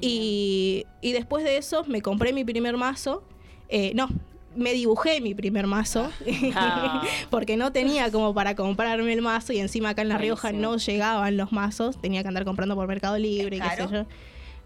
[0.00, 3.22] Y, y después de eso me compré mi primer mazo.
[3.68, 4.08] Eh, no,
[4.56, 6.10] me dibujé mi primer mazo
[6.54, 7.02] Ah.
[7.30, 10.72] porque no tenía como para comprarme el mazo y encima acá en La Rioja Buenísimo.
[10.72, 14.06] no llegaban los mazos, tenía que andar comprando por Mercado Libre qué sé yo.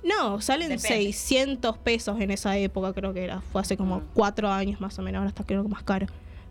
[0.05, 0.89] No, salen Depende.
[0.89, 3.41] 600 pesos en esa época, creo que era.
[3.53, 4.05] Fue hace como Mm.
[4.15, 6.07] cuatro años más o menos, ahora está creo que más caro.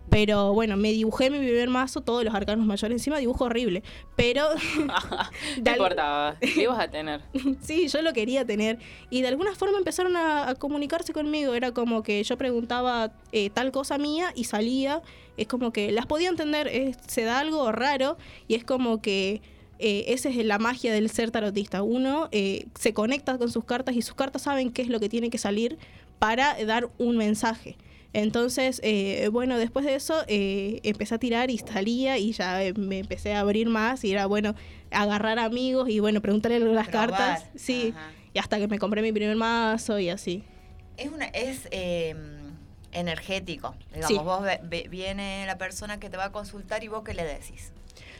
[0.09, 3.83] Pero bueno, me dibujé mi primer mazo, todos los arcanos mayores, encima dibujo horrible.
[4.15, 4.47] Pero
[5.65, 7.21] no importaba, lo ibas a tener.
[7.61, 8.79] sí, yo lo quería tener.
[9.09, 11.53] Y de alguna forma empezaron a, a comunicarse conmigo.
[11.55, 15.01] Era como que yo preguntaba eh, tal cosa mía y salía.
[15.35, 16.67] Es como que las podía entender.
[16.67, 19.41] es- se da algo raro y es como que
[19.79, 21.83] eh, esa es la magia del ser tarotista.
[21.83, 25.09] Uno eh, se conecta con sus cartas y sus cartas saben qué es lo que
[25.09, 25.77] tiene que salir
[26.19, 27.77] para dar un mensaje.
[28.13, 33.33] Entonces, eh, bueno, después de eso empecé a tirar y salía y ya me empecé
[33.35, 34.55] a abrir más y era bueno
[34.89, 37.09] agarrar amigos y bueno, preguntarle las Probar.
[37.11, 37.45] cartas.
[37.55, 38.11] Sí, Ajá.
[38.33, 40.43] y hasta que me compré mi primer mazo y así.
[40.95, 42.15] Es una es eh,
[42.91, 43.75] energético.
[43.93, 44.17] Digamos, Sí.
[44.23, 47.23] vos ve- ve- viene la persona que te va a consultar y vos qué le
[47.23, 47.71] decís.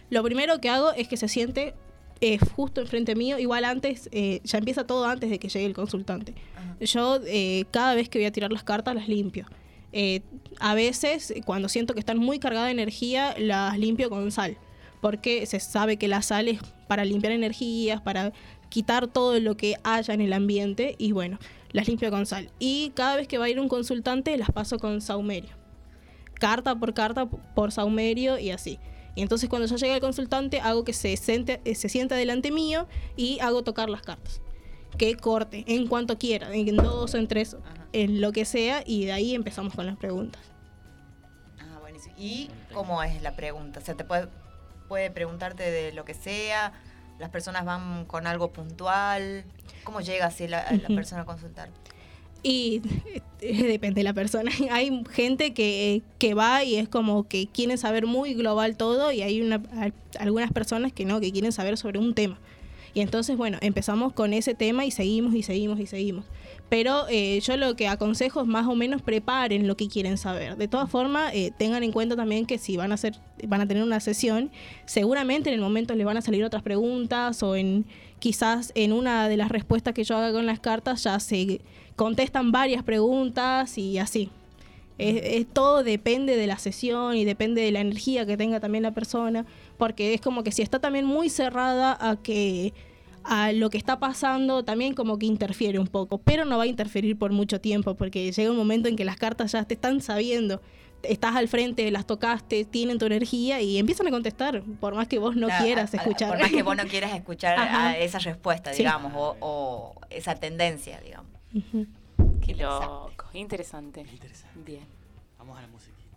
[0.10, 1.74] Lo primero que hago es que se siente
[2.22, 5.74] eh, justo enfrente mío, igual antes, eh, ya empieza todo antes de que llegue el
[5.74, 6.34] consultante.
[6.56, 6.76] Ajá.
[6.80, 9.46] Yo eh, cada vez que voy a tirar las cartas las limpio.
[9.93, 10.22] Eh,
[10.60, 14.58] a veces, cuando siento que están muy cargadas de energía, las limpio con sal.
[15.02, 18.34] Porque se sabe que la sal es para limpiar energías, para
[18.70, 20.96] quitar todo lo que haya en el ambiente.
[20.98, 21.39] Y bueno,
[21.72, 22.50] las limpio con sal.
[22.60, 25.56] Y cada vez que va a ir un consultante, las paso con saumerio.
[26.34, 28.80] Carta por carta por saumerio y así.
[29.17, 32.51] Y entonces cuando ya llega el consultante, hago que se, siente, eh, se sienta delante
[32.51, 34.41] mío y hago tocar las cartas
[34.95, 37.88] que corte en cuanto quiera, en dos o en tres, Ajá.
[37.93, 40.39] en lo que sea, y de ahí empezamos con las preguntas.
[41.60, 42.13] Ah, buenísimo.
[42.15, 43.80] ¿Y cómo es la pregunta?
[43.80, 44.27] O sea, te puede,
[44.88, 46.73] puede preguntarte de lo que sea,
[47.17, 49.45] las personas van con algo puntual.
[49.84, 51.69] ¿Cómo llega así la, la persona a consultar?
[52.43, 52.82] Y
[53.41, 54.52] depende de la persona.
[54.71, 59.21] Hay gente que, que va y es como que quieren saber muy global todo y
[59.21, 62.39] hay una, a- algunas personas que no, que quieren saber sobre un tema.
[62.93, 66.26] Y entonces, bueno, empezamos con ese tema y seguimos y seguimos y seguimos.
[66.67, 70.58] Pero eh, yo lo que aconsejo es más o menos preparen lo que quieren saber.
[70.58, 73.13] De todas formas, eh, tengan en cuenta también que si van a hacer,
[73.47, 74.50] van a tener una sesión,
[74.86, 77.86] seguramente en el momento les van a salir otras preguntas o en
[78.17, 81.62] quizás en una de las respuestas que yo haga con las cartas ya se
[81.97, 84.29] contestan varias preguntas y así.
[84.97, 88.83] Es- es- todo depende de la sesión y depende de la energía que tenga también
[88.83, 89.45] la persona,
[89.77, 92.73] porque es como que si está también muy cerrada a que
[93.29, 96.67] a lo que está pasando también como que interfiere un poco, pero no va a
[96.67, 99.99] interferir por mucho tiempo, porque llega un momento en que las cartas ya te están
[100.01, 100.62] sabiendo,
[101.03, 105.19] estás al frente, las tocaste, tienen tu energía y empiezan a contestar, por más que
[105.19, 106.29] vos no quieras a- a- escuchar.
[106.29, 108.77] Por más que vos no quieras escuchar a esa respuesta, Sí.
[108.79, 111.37] digamos, o, o esa tendencia, digamos.
[111.51, 113.25] Qué loco.
[113.33, 114.01] Interesante.
[114.01, 114.60] Interesante.
[114.65, 114.86] Bien.
[115.38, 116.07] Vamos a la musiquita.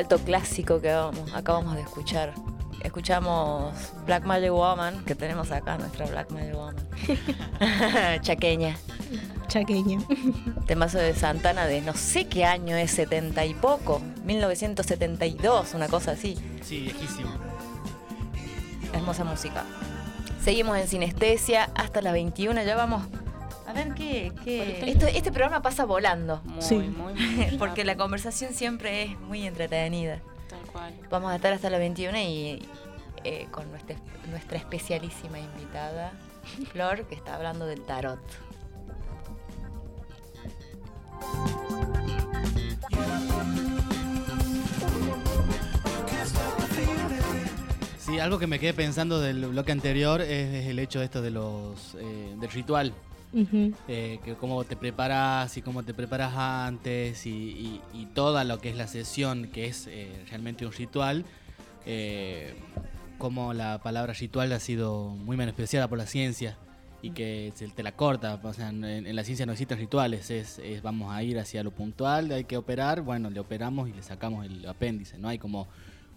[0.00, 2.34] Alto clásico que acabamos, acabamos de escuchar.
[2.82, 3.74] Escuchamos
[4.06, 6.76] Black Magic Woman, que tenemos acá, nuestra Black Magic Woman.
[8.22, 8.76] Chaqueña.
[9.48, 10.00] Chaqueña.
[10.66, 14.00] Temazo de Santana de no sé qué año es, 70 y poco.
[14.24, 16.38] 1972, una cosa así.
[16.62, 17.30] Sí, viejísimo.
[18.94, 19.64] Hermosa música.
[20.42, 22.62] Seguimos en Sinestesia hasta las 21.
[22.62, 23.02] Ya vamos.
[23.70, 24.32] A ver qué.
[24.44, 26.40] qué- Esto- este programa pasa volando.
[26.44, 26.74] Muy, Sí.
[26.76, 30.20] muy, muy Porque la conversación siempre es muy entretenida.
[30.48, 30.94] Tal cual.
[31.10, 32.68] Vamos a estar hasta las 21 y
[33.24, 33.96] eh, con nuestra,
[34.30, 36.12] nuestra especialísima invitada,
[36.72, 38.18] Flor, que está hablando del tarot.
[47.98, 51.22] Sí, algo que me quedé pensando del bloque anterior es, es el hecho de esto
[51.22, 52.92] de los eh, del ritual.
[53.32, 53.72] Ujú.
[53.88, 58.58] eh, que cómo te preparas y cómo te preparas antes y, y, y toda lo
[58.60, 61.24] que es la sesión, que es eh, realmente un ritual,
[61.86, 62.54] eh,
[63.18, 66.56] cómo la palabra ritual ha sido muy menospreciada por la ciencia
[67.02, 70.30] y que se te la corta, o sea, en, en la ciencia no existen rituales,
[70.30, 73.92] es, es vamos a ir hacia lo puntual, hay que operar, bueno, le operamos y
[73.92, 75.68] le sacamos el apéndice, no hay como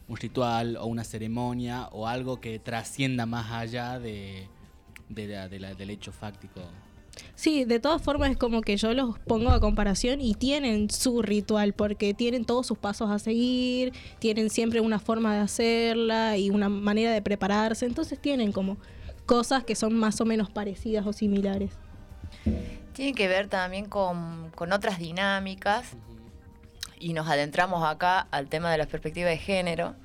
[0.10, 4.48] un ritual o una ceremonia o algo que trascienda más allá de,
[5.08, 6.62] de de la- del hecho fáctico.
[7.36, 11.22] Sí, de todas formas es como que yo los pongo a comparación y tienen su
[11.22, 16.50] ritual porque tienen todos sus pasos a seguir, tienen siempre una forma de hacerla y
[16.50, 18.78] una manera de prepararse, entonces tienen como
[19.26, 21.72] cosas que son más o menos parecidas o similares.
[22.94, 25.88] Tiene que ver también con, con otras dinámicas.
[27.00, 29.96] Y nos adentramos acá al tema de la perspectiva de género,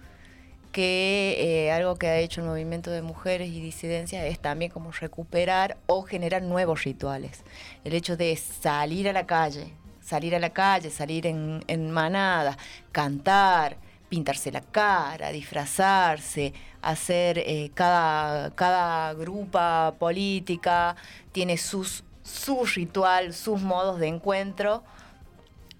[0.78, 4.92] que eh, algo que ha hecho el movimiento de mujeres y disidencias es también como
[4.92, 7.42] recuperar o generar nuevos rituales.
[7.82, 12.56] El hecho de salir a la calle, salir a la calle, salir en, en manada,
[12.92, 13.76] cantar,
[14.08, 20.94] pintarse la cara, disfrazarse, hacer eh, cada, cada grupa política
[21.32, 24.84] tiene sus, su ritual, sus modos de encuentro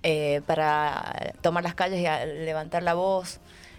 [0.02, 3.38] eh, para tomar las calles y levantar la voz.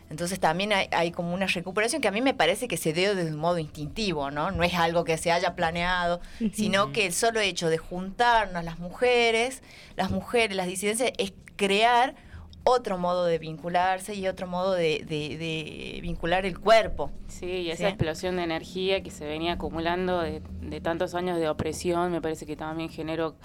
[0.10, 3.16] Entonces también hay, hay como una recuperación que a mí me parece que se dio
[3.16, 4.50] de un modo instintivo, ¿no?
[4.52, 6.20] No es algo que se haya planeado,
[6.54, 9.62] sino que el solo hecho de juntarnos las mujeres,
[9.96, 12.16] las mujeres, las disidencias, es crear
[12.64, 17.12] otro modo de vincularse y otro modo de, de- de vincular el cuerpo.
[17.28, 17.90] Sí, y esa Sí.
[17.90, 22.46] explosión de energía que se venía acumulando de, de tantos años de opresión, me parece
[22.46, 23.36] que también generó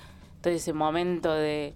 [0.41, 1.75] todo ese momento de,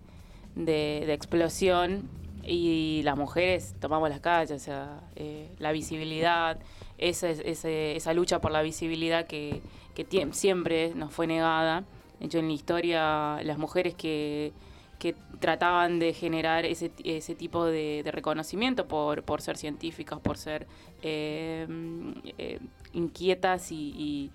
[0.56, 2.08] de- de explosión
[2.48, 6.58] y las mujeres tomamos las calles, o sea, eh, la visibilidad,
[6.96, 9.60] esa, ese- esa lucha por la visibilidad que,
[9.94, 11.84] que siempre nos fue negada.
[12.18, 14.52] De hecho, en la historia, las mujeres que,
[14.98, 20.66] que trataban de generar ese, ese tipo de, reconocimiento por, por ser científicas, por ser
[21.02, 21.66] eh,
[22.38, 22.58] eh,
[22.92, 24.30] inquietas y,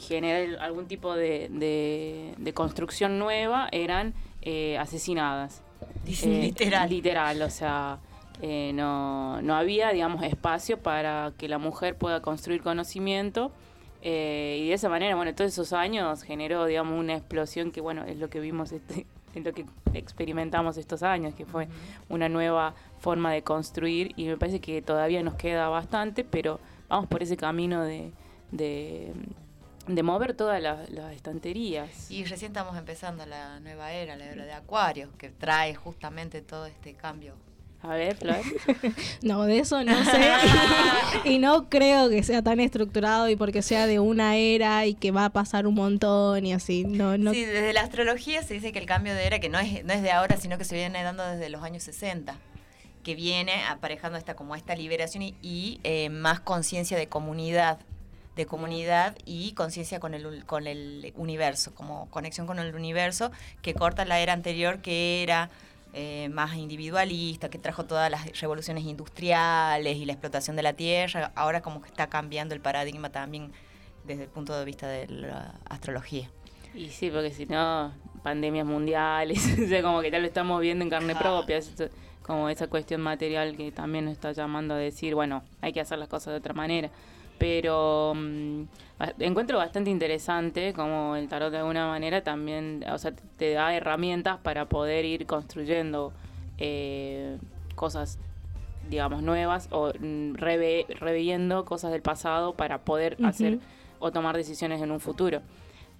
[0.00, 5.62] generar algún tipo de, de- de construcción nueva, eran eh, asesinadas.
[6.06, 6.88] Eh, Literal.
[6.88, 7.98] Literal, o sea,
[8.40, 13.52] eh, no, no había, digamos, espacio para que la mujer pueda construir conocimiento.
[14.00, 18.04] eh, y de esa manera, bueno, todos esos años generó, digamos, una explosión que, bueno,
[18.04, 21.68] es lo que vimos, este, es lo que experimentamos estos años, que fue
[22.08, 27.08] una nueva forma de construir y me parece que todavía nos queda bastante, pero vamos
[27.08, 28.12] por ese camino de,
[28.52, 29.12] de,
[29.88, 32.10] de mover todas las, las estanterías.
[32.10, 36.66] Y recién estamos empezando la nueva era, la era de Acuario, que trae justamente todo
[36.66, 37.34] este cambio.
[37.80, 38.40] A ver, Flor.
[39.22, 40.32] No, de eso no sé.
[41.24, 45.12] y no creo que sea tan estructurado y porque sea de una era y que
[45.12, 46.84] va a pasar un montón y así.
[46.84, 47.32] No, no.
[47.32, 49.92] Sí, desde la astrología se dice que el cambio de era, que no es, no
[49.92, 52.36] es de ahora, sino que se viene dando desde los años 60,
[53.04, 57.78] que viene aparejando esta, como esta liberación y, y, eh, más conciencia de comunidad,
[58.38, 63.32] de comunidad y conciencia con el, con el universo, como conexión con el universo,
[63.62, 65.50] que corta la era anterior que era
[65.92, 71.32] eh, más individualista, que trajo todas las revoluciones industriales y la explotación de la tierra,
[71.34, 73.50] ahora como que está cambiando el paradigma también
[74.06, 76.30] desde el punto de vista de la astrología.
[76.74, 80.84] Y sí, porque si no, pandemias mundiales, o sea, como que ya lo estamos viendo
[80.84, 81.58] en carne propia,
[82.22, 85.98] como esa cuestión material que también nos está llamando a decir, bueno, hay que hacer
[85.98, 86.90] las cosas de otra manera.
[87.38, 88.62] Pero mm,
[89.20, 94.38] encuentro bastante interesante como el tarot de alguna manera también, o sea, te da herramientas
[94.38, 96.12] para poder ir construyendo
[96.58, 97.38] eh,
[97.76, 98.18] cosas
[98.90, 103.58] digamos, nuevas o mm, reve- reviendo cosas del pasado para poder hacer
[104.00, 105.42] o tomar decisiones en un futuro.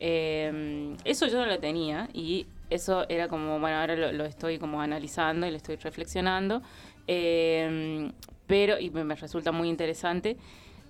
[0.00, 4.58] Eh, eso yo no lo tenía y eso era como, bueno, ahora lo, lo estoy
[4.58, 6.62] como analizando y lo estoy reflexionando
[7.06, 8.10] Eh,
[8.46, 10.36] pero, y me resulta muy interesante.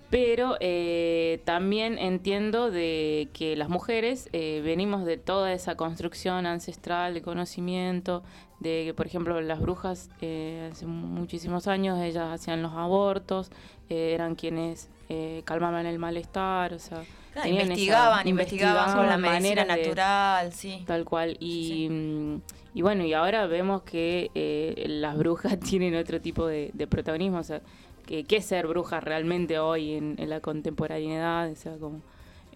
[0.09, 7.13] Pero eh, también entiendo de que las mujeres eh, venimos de toda esa construcción ancestral
[7.13, 8.23] de conocimiento,
[8.59, 13.51] de que, por ejemplo, las brujas eh, hace muchísimos años ellas hacían los abortos,
[13.89, 17.03] eh, eran quienes eh, calmaban el malestar, o sea,
[17.35, 20.83] esa- investigaban, investigaban con la medicina de- natural, sí.
[20.87, 21.37] Tal cual.
[21.39, 22.41] Y, mm,
[22.73, 27.37] y bueno, y ahora vemos que eh, las brujas tienen otro tipo de, de protagonismo.
[27.37, 27.61] O sea,
[28.09, 31.51] que, ¿qué es ser bruja realmente hoy en, en la contemporaneidad?
[31.51, 32.01] O sea, como.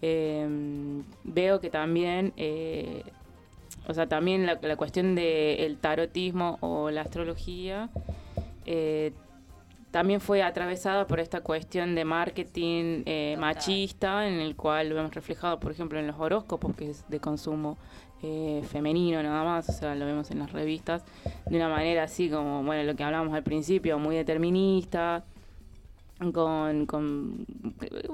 [0.02, 0.48] eh,
[1.24, 2.34] veo que también.
[2.38, 3.04] eh,
[3.88, 7.90] o sea, también la, la cuestión del tarotismo o la astrología.
[8.66, 9.12] eh,
[9.92, 15.14] también fue atravesada por esta cuestión de marketing eh, machista, en el cual lo vemos
[15.14, 17.78] reflejado, por ejemplo, en los horóscopos, que es de consumo
[18.72, 21.04] femenino nada más, o sea, lo vemos en las revistas,
[21.46, 25.26] de una manera así como, bueno, lo que hablábamos al principio, muy determinista,
[26.34, 27.46] con, con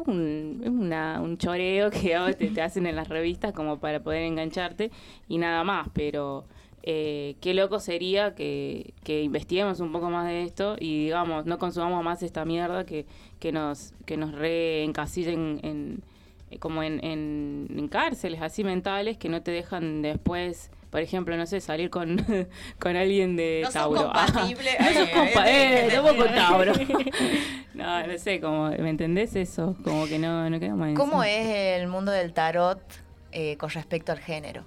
[0.05, 4.91] un, una- un choreo que te, te hacen en las revistas como para poder engancharte
[5.27, 6.45] y nada más, pero
[6.83, 11.57] eh, qué loco sería que, que investiguemos un poco más de esto y digamos, no
[11.59, 13.05] consumamos más esta mierda que,
[13.39, 16.03] que nos, que nos reencasillen en,
[16.59, 21.45] como en, en, en cárceles así mentales que no te dejan después, por ejemplo, no
[21.45, 22.25] sé, salir con,
[22.79, 24.03] con alguien de No son Tauro.
[24.03, 24.75] compatibles.
[24.79, 26.73] no sos Ay, compa- eh, eh, tampoco Tauro.
[27.73, 29.75] no, no sé, como, ¿me entendés eso?
[29.83, 31.41] Como que no, no quedamos en ¿Cómo eso.
[31.41, 32.81] es el mundo del tarot
[33.31, 34.63] eh, con respecto al género?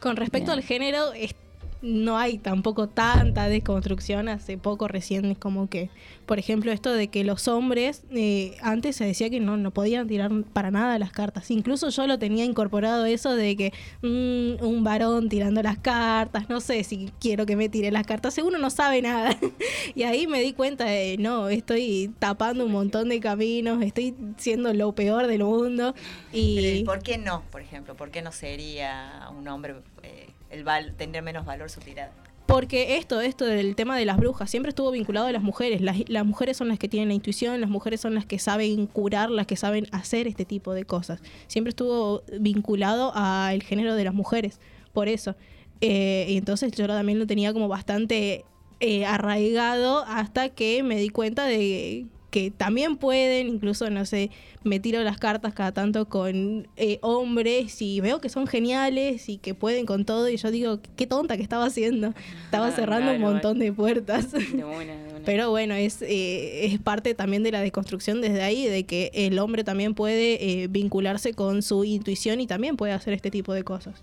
[0.00, 0.58] Con respecto Bien.
[0.58, 1.34] al género, es-
[1.80, 4.28] no hay tampoco tanta desconstrucción.
[4.28, 5.90] Hace poco recién es como que,
[6.26, 10.08] por ejemplo, esto de que los hombres, eh, antes se decía que no, no podían
[10.08, 11.50] tirar para nada las cartas.
[11.50, 13.72] Incluso yo lo tenía incorporado eso de que
[14.02, 18.34] mm, un varón tirando las cartas, no sé si quiero que me tire las cartas,
[18.34, 19.36] seguro no sabe nada.
[19.94, 24.72] y ahí me di cuenta de, no, estoy tapando un montón de caminos, estoy siendo
[24.74, 25.94] lo peor del mundo.
[26.32, 27.94] Pero, ¿y Y ¿Por qué no, por ejemplo?
[27.96, 32.12] ¿Por qué no sería un hombre eh, el val tener menos valor su tirada?
[32.48, 35.82] Porque esto, esto del tema de las brujas, siempre estuvo vinculado a las mujeres.
[35.82, 39.28] Las, mujeres son las que tienen la intuición, las mujeres son las que saben curar,
[39.28, 41.20] las que saben hacer este tipo de cosas.
[41.46, 44.60] Siempre estuvo vinculado al género de las mujeres,
[44.94, 45.36] por eso.
[45.82, 48.46] Eh, y entonces yo también lo tenía como bastante
[48.80, 54.30] eh, arraigado hasta que me di cuenta de que también pueden, incluso, no sé,
[54.62, 59.38] me tiro las cartas cada tanto con eh, hombres y veo que son geniales y
[59.38, 62.12] que pueden con todo y yo digo, qué tonta que estaba haciendo.
[62.44, 64.32] Estaba Ah, cerrando un montón de puertas.
[64.32, 65.18] De una, de una.
[65.24, 69.38] Pero bueno, es, eh, es parte también de la deconstrucción desde ahí, de que el
[69.38, 73.64] hombre también puede eh, vincularse con su intuición y también puede hacer este tipo de
[73.64, 74.02] cosas.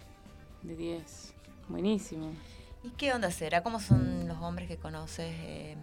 [0.63, 1.33] De 10.
[1.69, 2.31] Buenísimo.
[2.83, 3.61] ¿Y qué onda será?
[3.63, 5.75] ¿Cómo son los hombres que conoces eh,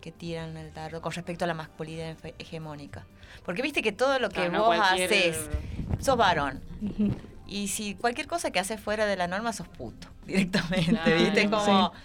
[0.00, 3.04] que tiran el tarot con respecto a la masculinidad hegemónica?
[3.44, 5.48] Porque viste que todo lo que no vos cualquier- haces,
[6.00, 6.60] sos varón.
[7.46, 11.50] Y si cualquier cosa que haces fuera de la norma, sos puto, directamente, Claro, ¿viste?
[11.50, 11.64] Como...
[11.92, 11.98] sí.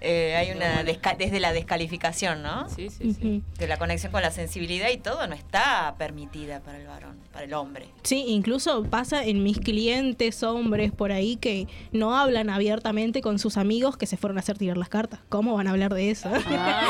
[0.00, 2.68] Eh, hay De una desca- desde la descalificación, ¿no?
[2.70, 3.42] Sí, sí, sí.
[3.58, 7.44] Que la conexión con la sensibilidad y todo no está permitida para el varón, para
[7.44, 7.86] el hombre.
[8.02, 13.56] Sí, incluso pasa en mis clientes hombres por ahí que no hablan abiertamente con sus
[13.56, 15.20] amigos que se fueron a hacer tirar las cartas.
[15.28, 16.30] ¿Cómo van a hablar de eso?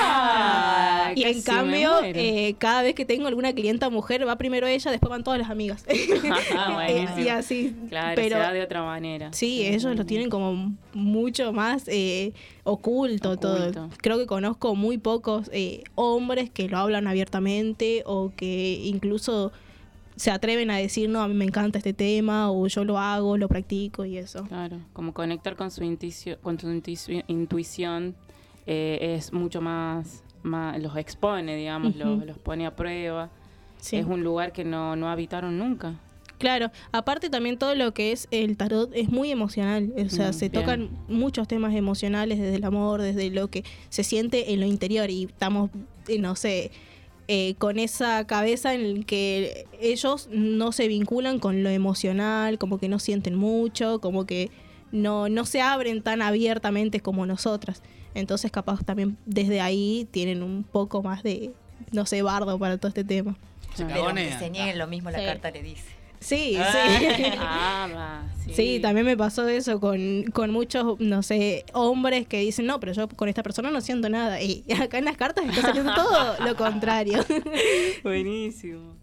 [0.04, 4.90] Ah, y en cambio, eh, cada vez que tengo alguna clienta mujer, va primero ella,
[4.90, 5.84] después van todas las amigas.
[6.56, 7.18] Ah, buenísimo.
[7.20, 7.76] y así.
[7.88, 9.32] Claro, pero se da de otra manera.
[9.32, 12.32] sí, ellos lo tienen como mucho más eh,
[12.71, 13.89] oculto, todo.
[13.99, 19.53] Creo que conozco muy pocos eh, hombres que lo hablan abiertamente o que incluso
[20.16, 23.37] se atreven a decir, no, a mí me encanta este tema o yo lo hago,
[23.39, 24.45] lo practico y eso.
[24.45, 28.14] Claro, como conectar con su intuición, con su intuici- intuición
[28.66, 33.31] eh, es mucho más, más, los expone, digamos, los, los pone a prueba.
[33.79, 33.97] Sí.
[33.97, 35.95] Es un lugar que no, no habitaron nunca.
[36.41, 40.32] Claro, aparte también todo lo que es el tarot es muy emocional, o sea, Mm,
[40.32, 40.62] se bien.
[40.62, 45.11] tocan muchos temas emocionales desde el amor, desde lo que se siente en lo interior
[45.11, 45.70] y estamos,
[46.09, 46.70] eh, no sé,
[47.28, 52.78] eh, con esa cabeza en el que ellos no se vinculan con lo emocional, como
[52.78, 54.51] que no sienten mucho, como que
[54.93, 57.82] no, no se abren tan abiertamente como nosotras.
[58.14, 61.53] Entonces capaz también desde ahí tienen un poco más de,
[61.93, 63.36] no sé, bardo para todo este tema.
[63.74, 63.88] Se Claro.
[63.88, 64.38] Pero que cagonean.
[64.41, 65.24] se nieguen lo mismo, la Sí.
[65.26, 65.99] carta le dice.
[66.21, 66.59] Sí, sí.
[67.39, 68.53] Ah, va, sí.
[68.55, 72.93] Sí, también me pasó eso con, con muchos, no sé, hombres que dicen, no, pero
[72.93, 74.41] yo con esta persona no siento nada.
[74.43, 77.25] Y acá en las cartas estás haciendo todo lo contrario.
[78.05, 78.95] Buenísimo.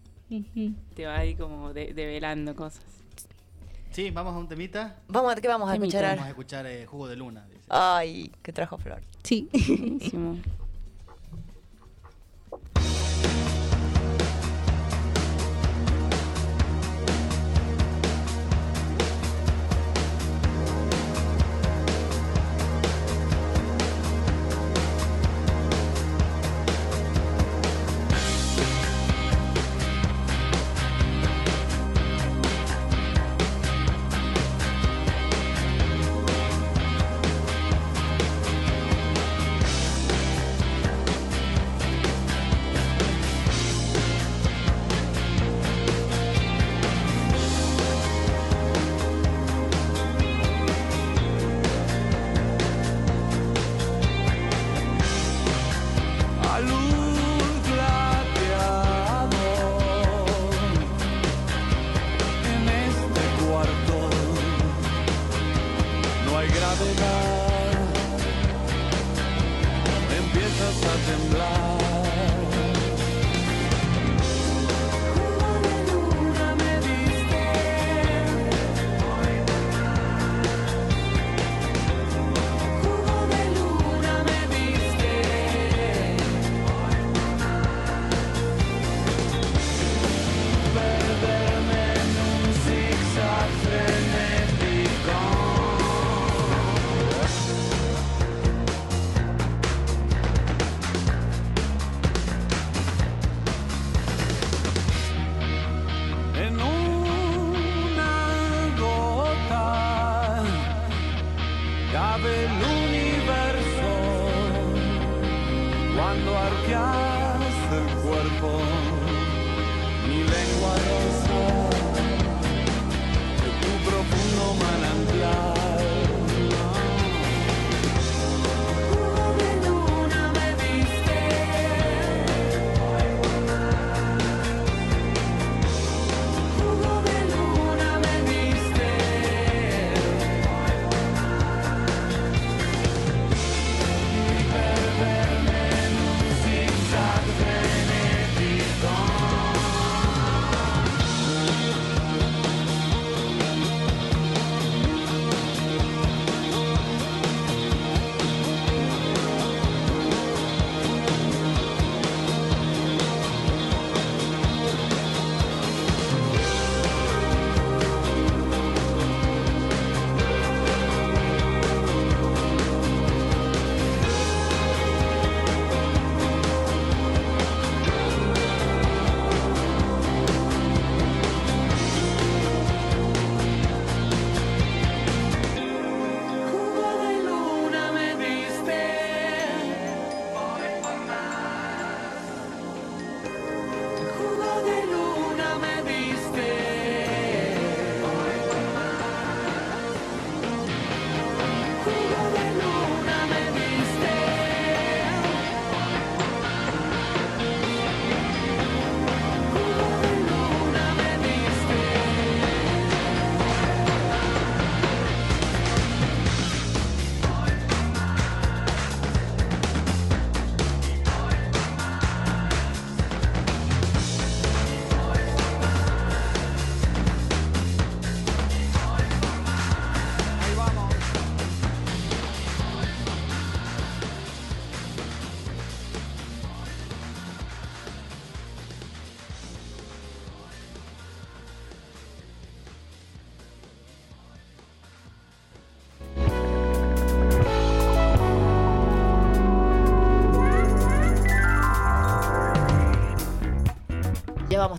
[0.94, 2.82] Te va ahí como de- develando cosas.
[3.90, 4.96] Sí, vamos a un temita.
[5.08, 5.96] Vamos, ¿qué vamos a Temita.
[5.96, 7.46] escuchar Vamos a escuchar eh, Jugo de Luna.
[7.50, 7.64] dice.
[7.70, 9.00] Ay, que trajo Flor.
[9.24, 9.48] sí.
[9.52, 10.38] Buenísimo.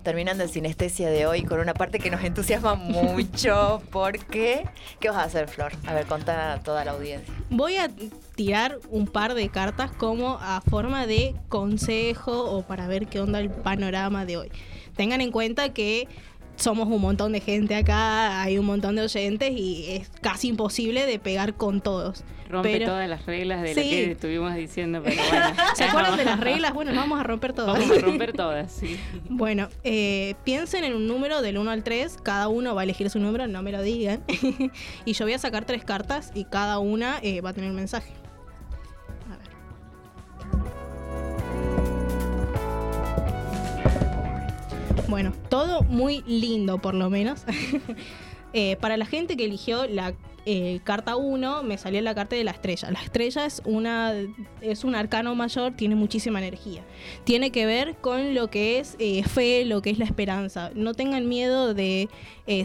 [0.10, 3.80] Terminando el sinestesia de hoy con una parte que nos entusiasma mucho.
[3.92, 4.66] porque
[5.00, 5.72] ¿Qué vas a hacer, Flor?
[5.86, 7.32] A ver, contá a toda la audiencia.
[7.52, 7.92] Voy a
[8.34, 13.40] tirar un par de cartas como a forma de consejo o para ver qué onda
[13.40, 14.52] el panorama de hoy.
[14.96, 16.08] Tengan en cuenta que
[16.60, 21.06] somos un montón de gente acá, hay un montón de oyentes y es casi imposible
[21.06, 22.24] de pegar con todos.
[22.50, 23.82] Rompe Pero- todas las reglas de Sí.
[23.84, 25.46] lo que estuvimos diciendo, pero bueno.
[25.76, 26.74] ¿Se acuerdan de las reglas?
[26.74, 27.78] Bueno, vamos a romper todas.
[27.80, 28.98] Vamos a romper todas, sí.
[29.30, 33.08] Bueno, eh, piensen en un número del 1 al 3, cada uno va a elegir
[33.12, 34.24] su número, no me lo digan.
[35.06, 37.76] y yo voy a sacar tres cartas y cada una eh, va a tener un
[37.76, 38.12] mensaje.
[45.10, 47.44] Bueno, todo muy lindo por lo menos.
[48.52, 50.16] Eh, para la gente que eligió la
[50.48, 52.90] eh, carta 1, me salió la carta de la estrella.
[52.90, 54.12] La estrella es, una,
[54.62, 56.84] es un arcano mayor, tiene muchísima energía.
[57.26, 60.72] Tiene que ver con lo que es eh, fe, lo que es la esperanza.
[60.74, 62.10] No tengan miedo de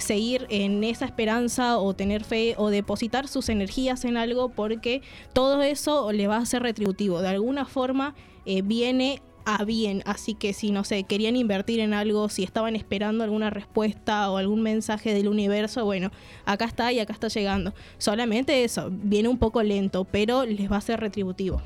[0.01, 5.03] seguir en esa esperanza o tener fe o depositar sus energías en algo porque
[5.34, 7.20] todo eso le va a ser retributivo.
[7.20, 8.14] De alguna forma
[8.47, 10.03] viene a bien.
[10.07, 14.36] Así que si, no sé, querían invertir en algo, si estaban esperando alguna respuesta o
[14.36, 16.11] algún mensaje del universo, bueno,
[16.45, 17.74] acá está y acá está llegando.
[17.99, 21.61] Solamente eso, viene un poco lento, pero les va a ser retributivo.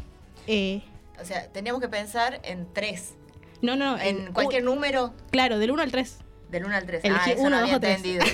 [0.47, 0.83] Eh,
[1.21, 3.15] O sea, teníamos que pensar en tres.
[3.63, 6.19] no, no, En cualquier número Claro, del 1 al 3.
[6.51, 7.05] Del 1 al 3.
[7.05, 7.97] Elegí Ah, eso uno, no dos había o tres.
[7.97, 8.25] entendido.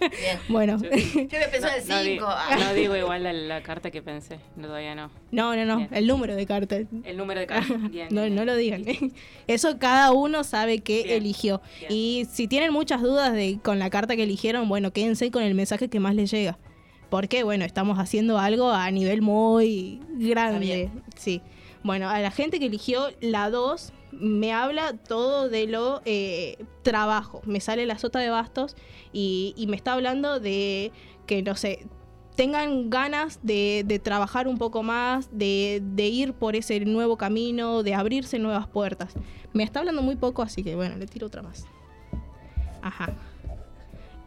[0.00, 0.38] Bien.
[0.48, 0.88] Bueno, Yo
[1.50, 2.26] pensado en No, di- 5.
[2.60, 5.10] no digo igual la, la carta que pensé, no, todavía no.
[5.32, 5.88] no, no, no, Bien.
[5.92, 6.82] el número de cartas.
[7.04, 8.08] El número de cartas, bien.
[8.10, 8.84] No, bien, no lo digan.
[9.46, 11.60] Eso cada uno sabe qué Bien, eligió.
[11.80, 11.92] bien.
[11.92, 15.54] Y si tienen muchas dudas de con la carta que eligieron, bueno, quédense con el
[15.54, 16.58] mensaje que más les llega.
[17.10, 20.90] Porque, bueno, estamos haciendo algo a nivel muy grande.
[21.16, 21.42] Sí.
[21.84, 27.42] Bueno, a la gente que eligió la 2, me habla todo de lo eh, trabajo.
[27.44, 28.76] Me sale la sota de bastos
[29.12, 30.92] y, me está hablando de
[31.26, 31.86] que, no sé,
[32.36, 38.38] tengan ganas de, trabajar un poco más, de, ir por ese nuevo camino, de abrirse
[38.38, 39.14] nuevas puertas.
[39.52, 41.66] Me está hablando muy poco, así que bueno, le tiro otra más.
[42.82, 43.14] Ajá.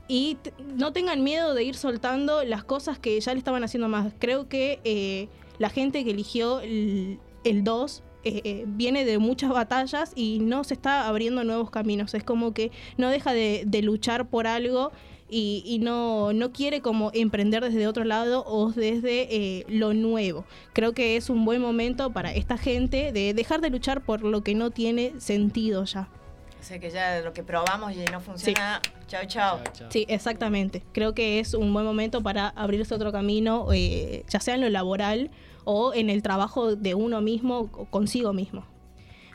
[0.07, 0.37] Y
[0.77, 4.13] no tengan miedo de ir soltando las cosas que ya le estaban haciendo más.
[4.19, 5.27] Creo que eh,
[5.59, 10.63] la gente que eligió el, el 2 eh, eh, viene de muchas batallas y no
[10.63, 12.13] se está abriendo nuevos caminos.
[12.13, 14.91] Es como que no deja de, de luchar por algo
[15.29, 20.45] y, y no, no quiere como emprender desde otro lado o desde eh, lo nuevo.
[20.73, 24.41] Creo que es un buen momento para esta gente de dejar de luchar por lo
[24.41, 26.09] que no tiene sentido ya.
[26.59, 28.81] O sea que ya lo que probamos y no funciona.
[29.07, 29.61] Chao, chao.
[29.63, 29.91] Chao, chao.
[29.91, 30.83] Sí, exactamente.
[30.91, 34.69] Creo que es un buen momento para abrirse otro camino, eh, ya sea en lo
[34.69, 35.29] laboral
[35.69, 38.63] o en el trabajo de uno mismo, consigo mismo.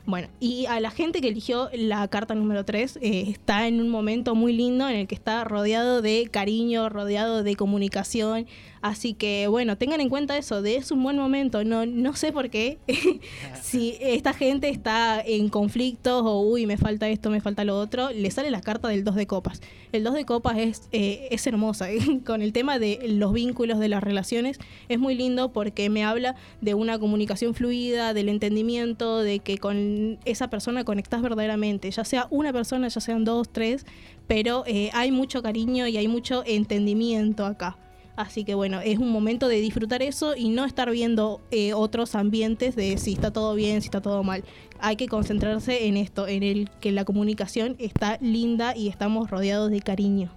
[0.04, 4.34] Bueno, y a la gente que eligió la carta número 3, está en un momento
[4.34, 8.46] muy lindo en el que está rodeado de cariño, rodeado de comunicación.
[8.82, 11.62] Así que bueno, tengan en cuenta eso, de es un buen momento.
[11.62, 12.78] No, no sé por qué,
[13.62, 18.10] si esta gente está en conflictos o uy, me falta esto, me falta lo otro,
[18.10, 19.62] le sale la carta del 2 de copas.
[19.92, 21.86] El 2 de copas es, eh, es hermosa.
[22.26, 26.34] Con el tema de los vínculos, de las relaciones, es muy lindo porque me habla
[26.60, 29.91] de una comunicación fluida, del entendimiento, de que con
[30.24, 33.86] esa persona conectas verdaderamente, ya sea una persona, ya sean dos, tres,
[34.26, 37.76] pero eh, hay mucho cariño y hay mucho entendimiento acá.
[38.14, 42.14] Así que bueno, es un momento de disfrutar eso y no estar viendo eh, otros
[42.14, 44.44] ambientes de si está todo bien, si está todo mal.
[44.80, 49.70] Hay que concentrarse en esto, en el que la comunicación está linda y estamos rodeados
[49.70, 50.30] de cariño.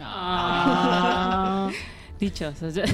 [0.00, 1.70] Ah,
[2.18, 2.70] dichoso.
[2.70, 2.82] yo-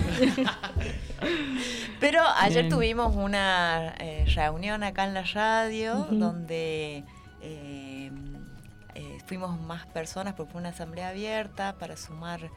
[2.00, 2.70] Pero ayer Bien.
[2.74, 7.04] tuvimos una eh, reunión acá en la radio donde
[7.42, 8.10] eh,
[8.94, 12.50] eh, fuimos más personas porque fue una asamblea abierta para sumar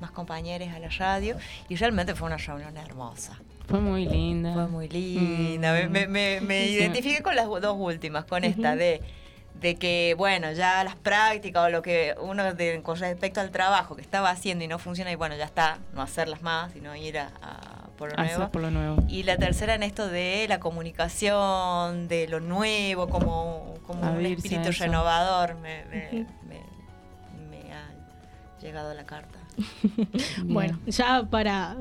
[0.00, 1.36] más compañeros a la radio
[1.68, 3.38] y realmente fue una reunión hermosa.
[3.68, 4.52] Fue muy linda.
[4.52, 5.72] Fue muy linda.
[5.72, 6.72] Me, me- me- me Sí.
[6.74, 9.00] identifiqué con las dos últimas, con esta de,
[9.54, 13.94] de que, bueno, ya las prácticas o lo que uno de- con respecto al trabajo
[13.96, 17.18] que estaba haciendo y no funciona, y bueno, ya está, no hacerlas más, sino ir
[17.18, 18.52] a, a por lo Hacer nuevo.
[18.52, 18.96] por lo nuevo.
[19.08, 24.28] Y la tercera en esto de la comunicación, de lo nuevo, como, como un a
[24.28, 26.64] espíritu renovador, me, me- me-
[27.50, 27.90] me ha
[28.62, 29.38] llegado la carta.
[30.44, 31.76] Bueno, ya para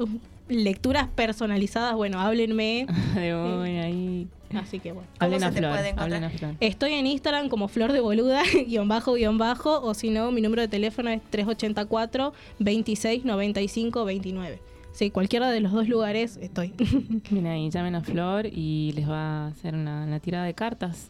[0.50, 2.86] lecturas personalizadas, bueno, háblenme.
[3.16, 4.28] De ahí.
[4.56, 5.08] Así que bueno.
[5.20, 5.72] ¿Cómo Hablen se a te Flor.
[5.72, 6.04] puede encontrar?
[6.06, 6.56] hablen a Flor.
[6.60, 10.42] Estoy en Instagram como Flor de Boluda, guion bajo, guion bajo, o si no, mi
[10.42, 14.60] número de teléfono es 384 26 95 29.
[14.92, 16.74] Sí, cualquiera de los dos lugares estoy.
[17.30, 21.10] Bien ahí, llamen a Flor y les va a hacer una, una tirada de cartas.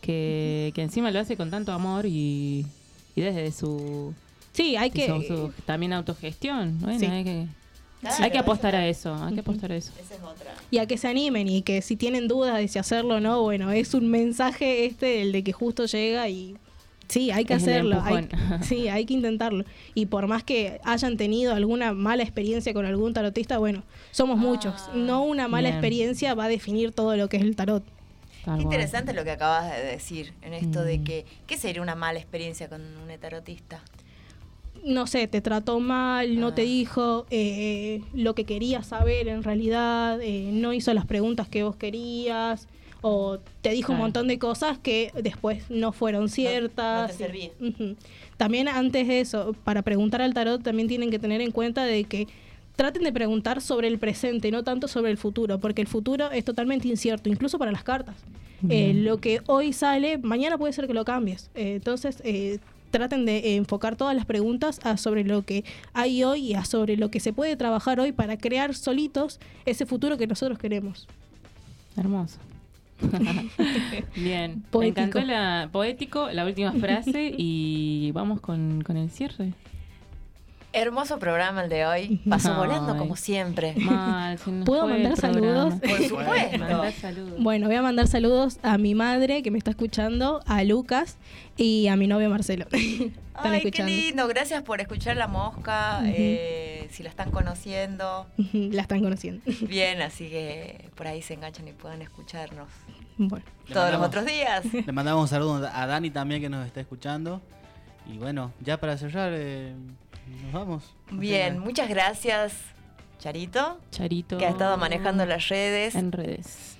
[0.00, 2.66] que, que encima lo hace con tanto amor y,
[3.14, 4.14] y desde su,
[4.52, 5.06] Sí, hay que...
[5.06, 6.80] su- su- también autogestión.
[6.80, 7.06] Bueno, Sí.
[7.06, 7.46] hay que,
[8.00, 9.92] Claro, hay que apostar a eso, hay que apostar a eso.
[10.00, 10.54] Esa es otra.
[10.70, 13.42] Y a que se animen y que si tienen dudas de si hacerlo o no,
[13.42, 16.56] bueno, es un mensaje este, el de que justo llega y
[17.08, 18.00] sí, hay que Es hacerlo.
[18.02, 18.28] hay-
[18.62, 19.64] sí, hay que intentarlo.
[19.94, 23.82] Y por más que hayan tenido alguna mala experiencia con algún tarotista, bueno,
[24.12, 24.88] somos muchos.
[24.94, 25.74] No una mala Bien.
[25.74, 27.84] experiencia va a definir todo lo que es el tarot.
[28.46, 28.62] Cual.
[28.62, 31.04] Interesante lo que acabas de decir en esto de Mm.
[31.04, 33.82] que, ¿qué sería una mala experiencia con un tarotista?
[34.84, 36.54] No sé, te trató mal, no Ah.
[36.54, 41.62] te dijo eh, lo que querías saber en realidad, eh, no hizo las preguntas que
[41.62, 42.68] vos querías,
[43.02, 47.18] o te dijo un montón de cosas que después no fueron ciertas.
[47.18, 47.96] no te.
[48.36, 52.04] También antes de eso, para preguntar al tarot también tienen que tener en cuenta de
[52.04, 52.26] que
[52.76, 56.44] traten de preguntar sobre el presente, no tanto sobre el futuro, porque el futuro es
[56.44, 58.16] totalmente incierto, incluso para las cartas.
[58.68, 61.50] Eh, lo que hoy sale, mañana puede ser que lo cambies.
[61.54, 62.58] Entonces, eh,
[62.90, 66.96] traten de enfocar todas las preguntas a sobre lo que hay hoy y a sobre
[66.96, 71.08] lo que se puede trabajar hoy para crear solitos ese futuro que nosotros queremos.
[71.96, 72.38] Hermoso.
[74.14, 74.78] Bien, Poético.
[74.78, 79.54] me encantó la poético, la última frase y vamos con, con el cierre.
[80.72, 82.20] Hermoso programa el de hoy.
[82.28, 82.58] Pasó Ay.
[82.58, 83.74] volando como siempre.
[83.76, 85.70] Mal, ¿Puedo mandar programa.
[85.70, 85.74] saludos?
[85.80, 87.36] Por supuesto.
[87.40, 91.16] Bueno, voy a mandar saludos a mi madre que me está escuchando, a Lucas
[91.56, 92.66] y a mi novio Marcelo.
[92.70, 93.92] Están Ay, qué escuchando.
[93.92, 94.28] lindo.
[94.28, 96.02] Gracias por escuchar La Mosca.
[96.04, 98.26] Eh, si la están conociendo.
[98.52, 99.42] La están conociendo.
[99.62, 102.68] Bien, así que por ahí se enganchan y puedan escucharnos
[103.16, 104.64] Bueno, Le todos los otros días.
[104.72, 107.40] Le mandamos un saludo a Dani también que nos está escuchando.
[108.12, 109.72] Y bueno, ya para cerrar, eh,
[110.42, 110.94] nos vamos.
[111.10, 112.54] Bien, muchas gracias,
[113.18, 114.38] Charito, Charito.
[114.38, 115.94] que ha estado manejando las redes.
[115.94, 116.76] en redes.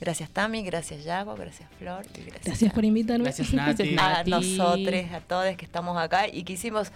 [0.00, 0.62] Gracias, Tami.
[0.62, 1.34] Gracias, Yago.
[1.36, 2.04] Gracias, Flor.
[2.14, 3.24] Y gracias, gracias por invitarme.
[3.24, 3.94] Gracias, Nati.
[3.94, 6.92] Gracias, a nosotros, a todos que estamos acá y que hicimos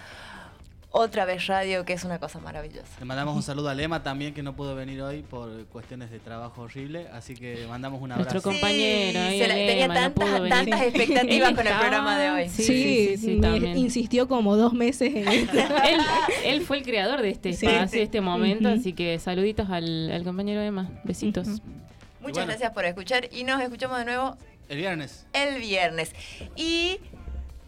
[0.92, 2.88] otra vez radio, que es una cosa maravillosa.
[2.98, 6.18] Le mandamos un saludo a Lema también, que no pudo venir hoy por cuestiones de
[6.18, 7.06] trabajo horrible.
[7.12, 8.30] Así que mandamos un abrazo.
[8.32, 12.48] Nuestro compañero, ahí, se la- el tenía tantas, tantas expectativas con el programa de hoy.
[12.48, 15.56] Sí, Sí, sí, sí, sí, me insistió como dos meses en esto.
[15.88, 16.00] él,
[16.44, 17.96] él fue el creador de este Sí, espacio, sí.
[17.98, 20.90] de este momento, así que saluditos al, al compañero Emma.
[21.04, 21.46] Besitos.
[21.48, 22.46] Muchas bueno.
[22.48, 24.36] gracias por escuchar y nos escuchamos de nuevo
[24.68, 25.24] El viernes.
[25.32, 26.12] el viernes.
[26.56, 26.98] Y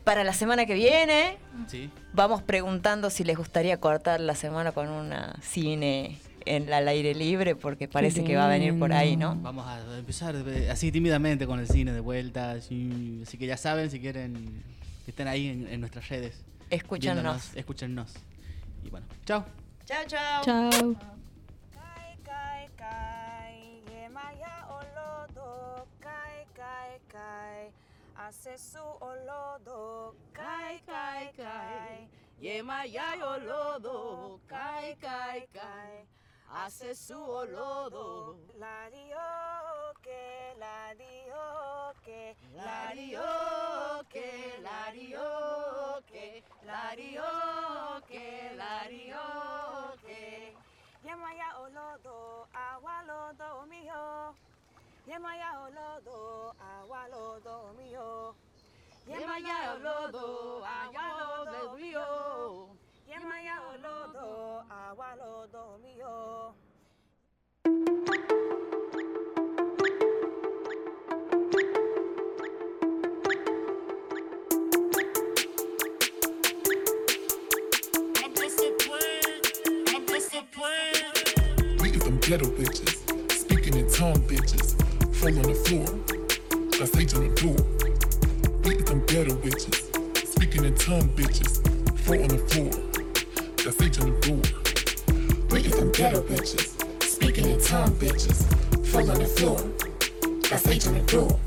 [0.04, 1.38] para la semana que viene
[1.68, 1.90] Sí.
[2.12, 7.54] vamos preguntando si les gustaría cortar la semana con una cine en al aire libre,
[7.54, 9.36] porque parece que va a venir por ahí, ¿no?
[9.36, 12.50] Vamos a empezar eh, así tímidamente con el cine de vuelta.
[12.52, 14.62] Así, así que ya saben, si quieren,
[15.04, 16.42] que estén ahí en, en nuestras redes.
[16.68, 17.22] Escúchanos.
[17.22, 18.14] viéndonos, Escúchennos.
[18.84, 19.44] Y bueno, chao.
[19.86, 20.42] Chao, chao.
[20.44, 21.21] Chao.
[28.22, 32.08] Kai, asesu olodo, kai kai kai,
[32.40, 36.06] yemaya olodo, kai kai kai,
[36.64, 38.36] asesu olodo.
[38.60, 39.28] Ladio
[40.02, 44.30] que, ladio que, ladio que,
[44.62, 47.30] ladio que, ladio
[48.08, 49.26] que, ladio
[50.06, 50.54] que.
[51.04, 54.34] Yemaya olodo, awalodo mío.
[55.06, 58.34] Yemaya olodo, agua lodo mío.
[59.06, 62.68] Yemaya olodo, agua lodo mío.
[63.08, 66.54] Yemaya olodo, agua lodo mío.
[82.56, 84.91] Bitches, speaking in tongue bitches
[85.22, 85.86] fall on the floor,
[86.80, 87.54] got sage on the door.
[88.64, 91.62] We is them ghetto bitches, speaking in tongue bitches,
[92.00, 92.72] fall on the floor,
[93.62, 94.42] got sage on the door.
[95.48, 98.42] We is them ghetto bitches, speaking in tongue bitches,
[98.88, 99.58] fall on the floor,
[100.50, 101.38] got sage on the door.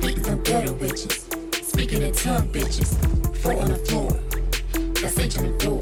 [0.00, 1.28] We is them ghetto bitches,
[1.62, 2.96] speaking in tongue bitches,
[3.36, 4.12] fall on the floor,
[4.94, 5.80] got sage on the door.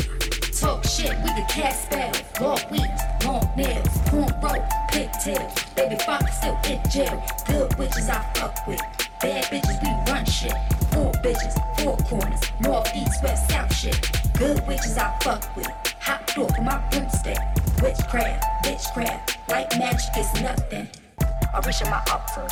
[0.50, 2.12] Talk shit, we the cat spell.
[2.40, 4.59] Long weeds, long nails, cornrow,
[4.91, 5.53] pigtails.
[5.74, 7.22] Baby father still in jail.
[7.47, 8.81] Good witches I fuck with.
[9.20, 10.53] Bad bitches, we run shit.
[10.93, 12.41] Four bitches, four corners.
[12.61, 13.99] North, east, west, south shit.
[14.39, 15.68] Good witches I fuck with.
[16.01, 17.39] Hot door for my broomstick.
[17.83, 19.37] Witchcraft, bitchcraft.
[19.49, 20.89] White magic is nothing.
[21.20, 22.47] I reach in my altar.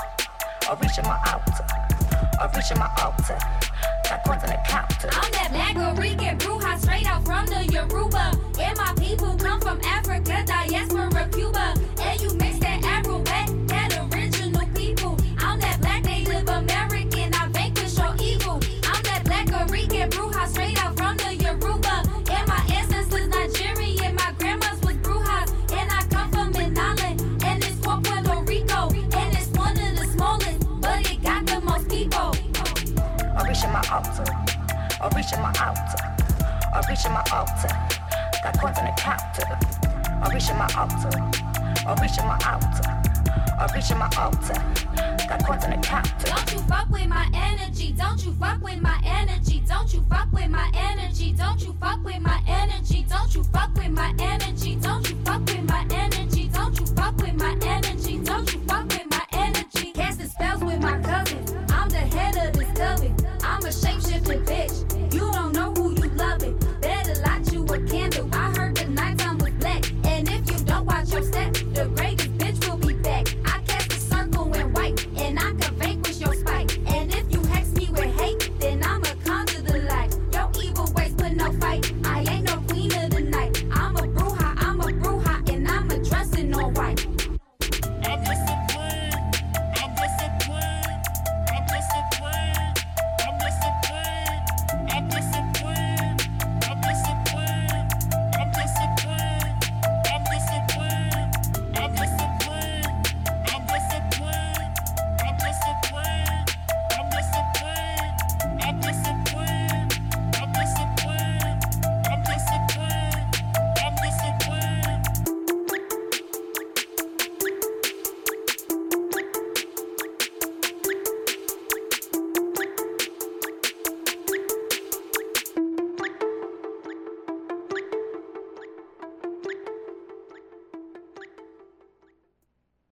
[0.68, 1.66] I reach in my altar.
[2.40, 3.38] I reach in my altar.
[4.08, 5.08] Got coins on the counter.
[5.12, 8.43] I'm that black Rican bruja straight out from the Yoruba.
[9.14, 11.83] People come from Africa, diaspora, Cuba.